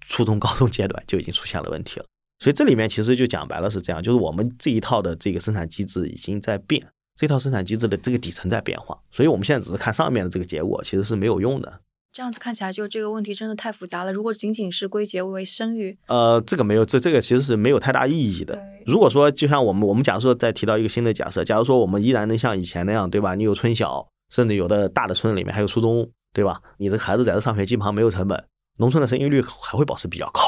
[0.00, 2.06] 初中、高中阶段就已经出现了问题了。
[2.38, 6.82] 所以这里面其实就讲白了是这样，就是我们这一套的这个生产机制已经在变，
[7.14, 8.98] 这套生产机制的这个底层在变化。
[9.10, 11.80] 所以我们现在只是看上面的这个结果，其实是没有用的。
[12.12, 14.12] 这样子看起来，就这个问题真的太复杂了。
[14.12, 18.62] 如果仅仅是归结为生育，呃，这个没有，这这个其实是没有太大意义的。
[18.84, 23.34] 如果说就像我们我们假如说再提到一个新的假设，假如说我们依然能像以前那样，对吧？
[23.34, 26.60] 你有村小，甚至有的大的村里面还有初中，对吧？
[26.76, 28.44] 你这孩子在这上学基本上没有成本，
[28.76, 30.42] 农村的生育率还会保持比较高，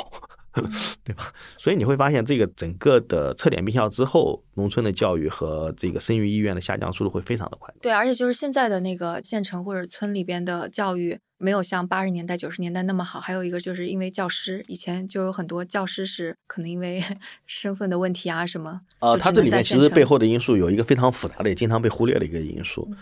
[1.02, 1.32] 对吧？
[1.58, 7.74] 所以你会发现，这个整个的测点并校之后，农村的教育和这个生育意愿的下降速度会非常的快。
[7.80, 13.20] 对，而且就是现在的那个县城或者村里边的教育，没有像八十年代、九十年代那么好。
[13.20, 17.02] 还有一个就是因为教师，以前就有很多教师是可能因为
[17.46, 22.96] 身份的问题啊什么，呃，就只能它这里面其实背后的因素有一个非常复杂的，也经常被忽略的一个因素，嗯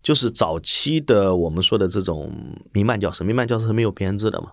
[0.00, 2.32] 就是早期的我们说的这种
[2.72, 4.52] 民办教师，民办教师是没有编制的嘛，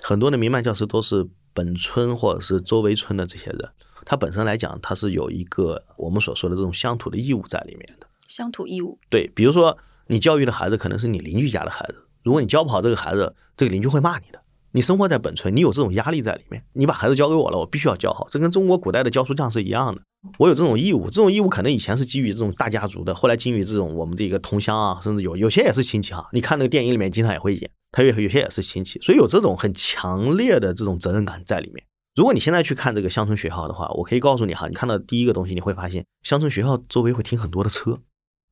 [0.00, 1.26] 很多的民办教师都是
[1.58, 3.68] 本村或者是周围村的这些人，
[4.06, 8.06] 他本身来讲，他是有一个我们所说的这种乡土的义务在里面的。
[8.28, 8.96] 乡土义务。
[9.10, 14.40] 对，比如说你教育的孩子可能是你邻居家的孩子，如果你教不好这个孩子，这个邻居会骂你的。
[14.70, 20.00] 你生活在本村，你有这种压力在里面，你把孩子交给我了，我必须要教好，这跟中国古代的教书匠是一样的。
[20.38, 26.28] 我有这种义务，这种义务可能以前是基于这种大家族的，后来基于这种我们的一个同乡啊，甚至有有些也是亲戚哈。
[26.32, 31.84] 你看那个电影里面经常也会演，他有有些也是亲戚，所以有这种很强烈的这种责任感在里面。
[32.14, 38.00] 如果你现在去看这个乡村学校的话，我可以告诉你哈，你看到第一个东西，你会发现乡村学校周围会停很多的车，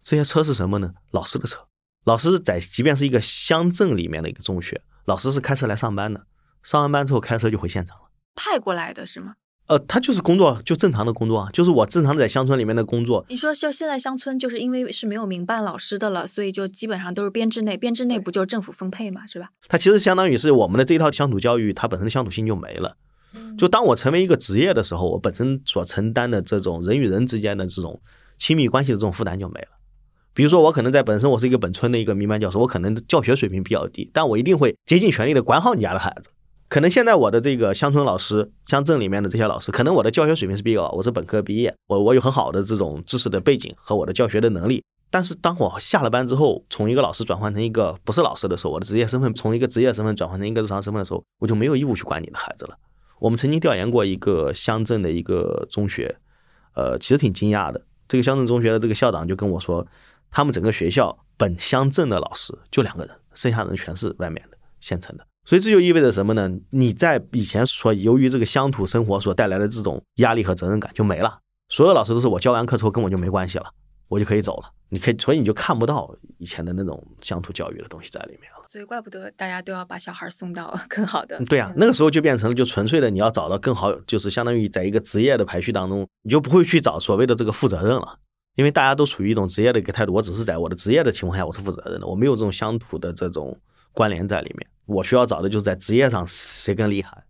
[0.00, 0.94] 这些车是什么呢？
[1.10, 1.66] 老师的车。
[2.04, 6.26] 老师在即便是一个乡镇里面的一个中学，老师是开车来上班的，
[6.62, 8.02] 上完班之后开车就回县城了。
[8.36, 9.34] 派过来的是吗？
[9.68, 13.24] 呃，他就是工作，就正常的工作啊，就是我正常的在乡村里面的工作。
[13.28, 19.50] 你说就现在乡村就是因为是没有民办老师的了，所以就基本上都是编制内，编制内不就是政府分配嘛，是吧？
[19.68, 22.96] 它其实相当于是我们的这一套乡土教育，它本身的乡土性就没了。
[23.58, 28.00] 就当我成为一个职业的时候，我本身所承担的这种人与人之间的这种
[28.38, 29.68] 亲密关系的这种负担就没了。
[30.32, 36.30] 比如说，我可能在本身我是一个本村的一个民办教师，我可能教学水平比较低，但我一定会竭尽全力的管好你家的孩子。
[36.68, 44.82] 可能现在我的这个乡村老师、乡镇里面的这些老师，可能我的教学水平是比较，我是本科毕业，我我有很好的这种知识的背景和我的教学的能力。
[45.08, 52.76] 但是当我下了班之后，从一个老师转换成一个不是老师的时候，我的职业身份从一个职业身份转换成一个日常身份的时候，我就没有义务去管你的孩子了。
[53.20, 56.16] 我们曾经调研过一个乡镇的一个中学，
[56.74, 57.80] 呃，其实挺惊讶的。
[58.08, 59.86] 这个乡镇中学的这个校长就跟我说，
[60.30, 65.25] 他们整个学校本乡镇的老师就两个人，剩下人全是外面的县城的。
[65.46, 66.50] 所以这就意味着什么呢？
[66.70, 71.38] 你在以前所由于这个乡土生活所带来的这种压力和责任感就没了。
[71.68, 73.64] 所有老师都是我教完课之后跟我就没关系了，
[74.08, 74.72] 我就可以走了。
[74.88, 78.68] 你可以，所以你就看不到以前的那种乡土教育的东西在里面了。
[78.68, 81.40] 所以怪不得大家都要把小孩送到更好的。
[81.44, 88.18] 对啊，那个时候就变成了就纯粹的你要找到更好，就是相当于在一个职业的排序当中，你就不会去找所谓的这个负责任了，
[88.56, 90.12] 因为大家都处于一种职业的一个态度。
[90.12, 93.56] 我只是在我的职业的情况下我是负责任的，我没有这种乡土的这种
[93.96, 94.68] 关联在里面。
[94.84, 97.24] 我需要找的就是在职业上谁更厉害。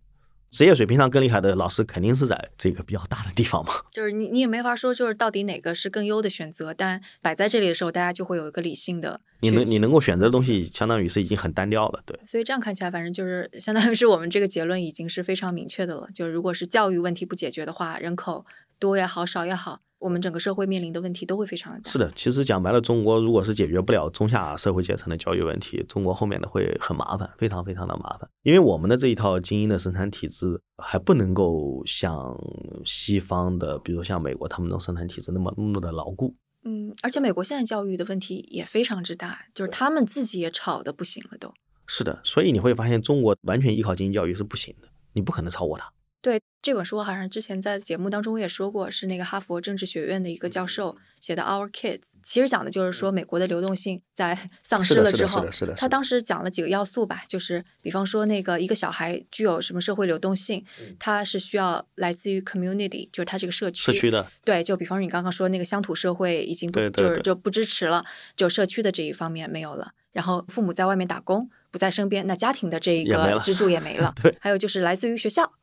[0.49, 9.19] 职业水平上更厉害的老师肯定是在这个比较大的地方嘛，就是你你也没法说，就是到底哪个是更优的选择，但摆在这里的时候，大家就会有一个理性的。
[9.41, 12.17] 你能你能够选择的东西，相当于是已经很单调了，对。
[12.25, 16.07] 所以这样看起来，反正就是相当于是我们这个结论已经是非常明确的了。
[16.13, 18.45] 就如果是教育问题不解决的话，人口
[18.79, 19.81] 多也好，少也好。
[19.99, 21.89] 我们整个社会面临的问题都会非常的大。
[21.89, 28.29] 是的，其实讲白了，中国如果是解决不了中下社会阶层的教育问题，中国后面的会很麻烦，非常非常的麻烦。
[28.43, 32.37] 因为我们的这一套精英的生产体制还不能够像
[32.85, 36.35] 西方的，比如像美国他们那种生产体制那么那么的牢固。
[36.63, 41.51] 嗯，而且美国现在教育的问题也非常之大，就是他们自己也吵得不行了都。
[41.85, 45.89] 是的，所以你会发现中国完全依靠精英教育是不行的，你不可能超过他。
[46.21, 55.45] 对这本书，好像之前在节目当中我也说过，是那个哈佛政治学院的一个教授写的《Our Kids》，其实讲的就是说美国的流动性在 丧失了之后，
[55.77, 60.65] 他当时讲了几个要素吧，就是比方说那个一个小孩具有什么社会流动性，
[60.99, 68.03] 他是需要来自于 community，就是他这个社区社区的，对，就比方说你刚刚说那个乡土社会已经不就是就不支持了，
[68.35, 75.53] 就社区的这一方面没有了，然后父母在外面打工不在身边，那家庭的这一个支柱也没了， 对，还有就是来自于学校。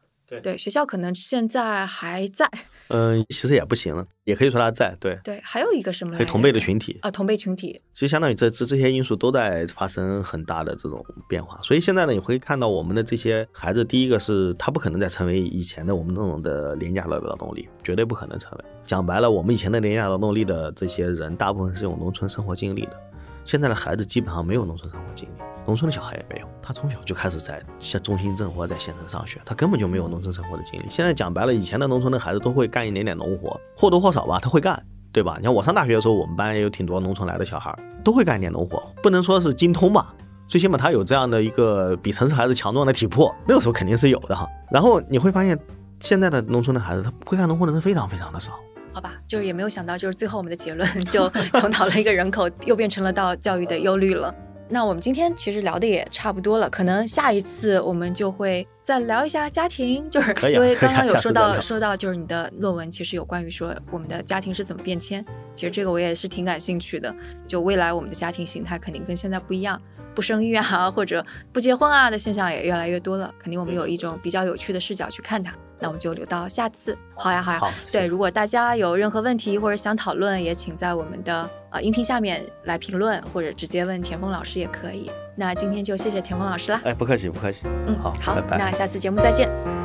[0.41, 2.49] 对学校可能现在还在，
[2.89, 4.97] 嗯，其实也不行了，也可以说他在。
[5.01, 6.17] 对对，还有一个什么？
[6.25, 7.81] 同辈的群体啊，同辈群体。
[7.93, 18.65] 其实相当于这这这些因素都在发生很大的这种变化，所以现在呢，你会看到我们的这些孩子，第一个是他不可能再成为以前的我们那种的廉价的劳动力，绝对不可能成为。
[18.85, 23.01] 讲白了，我们以前的廉价劳动力的这些人，大部分是有农村生活经历的。
[23.45, 30.85] 现在的孩子基本上没有农村生活经历，农村的小孩也没有，他从小就开始在像中心镇或者在县城上学，他根本就没有农村生活的经历。
[30.89, 34.83] 现在讲白了，以前的农村的孩子都会干一点点农活，或多或少吧，他会干，
[35.13, 35.37] 对吧？
[35.39, 40.15] 你看我上大学的时候，我们班也有挺多农村来的小孩，都会干一点农活，不能说是精通吧，
[40.49, 44.49] 最起码他有这样的一个比城市孩子强壮的体魄，那个时候肯定是有的哈。
[44.71, 45.59] 然后你会发现，
[46.01, 48.53] 现在的农村的孩子，他会干农活的人非常非常的少。
[48.95, 54.33] 好吧，就是也没有想到，就是最后我们的结论就从讨论一个人口，又变成了到教育的忧虑了。
[54.69, 65.25] 那我们今天其实聊的也差不多了，可能下一次我们就会再聊一下家庭，就是因为刚刚有说到说到，就是你的论文其实有关于说我们的家庭是怎么变迁，
[65.55, 67.15] 其实这个我也是挺感兴趣的。
[67.47, 69.81] 就未来我们的家庭形态肯定跟现在不一样，
[70.15, 75.55] 不生育啊或者不结婚啊的现象也越来越多了，肯定我们有一种比较有趣的视角去看它。
[75.81, 76.97] 那我们就留到下次。
[77.15, 77.61] 好呀，好呀。
[77.91, 85.11] 对，如果大家有任何问题或者想讨论，也请在我们的呃音频下面来评论，或者直接问田峰老师也可以。
[85.37, 86.81] 那今天就谢谢田峰老师啦。
[86.85, 87.67] 哎，不客气，不客气。
[87.87, 88.59] 嗯，好，好，拜拜。
[88.59, 89.84] 那下次节目再见。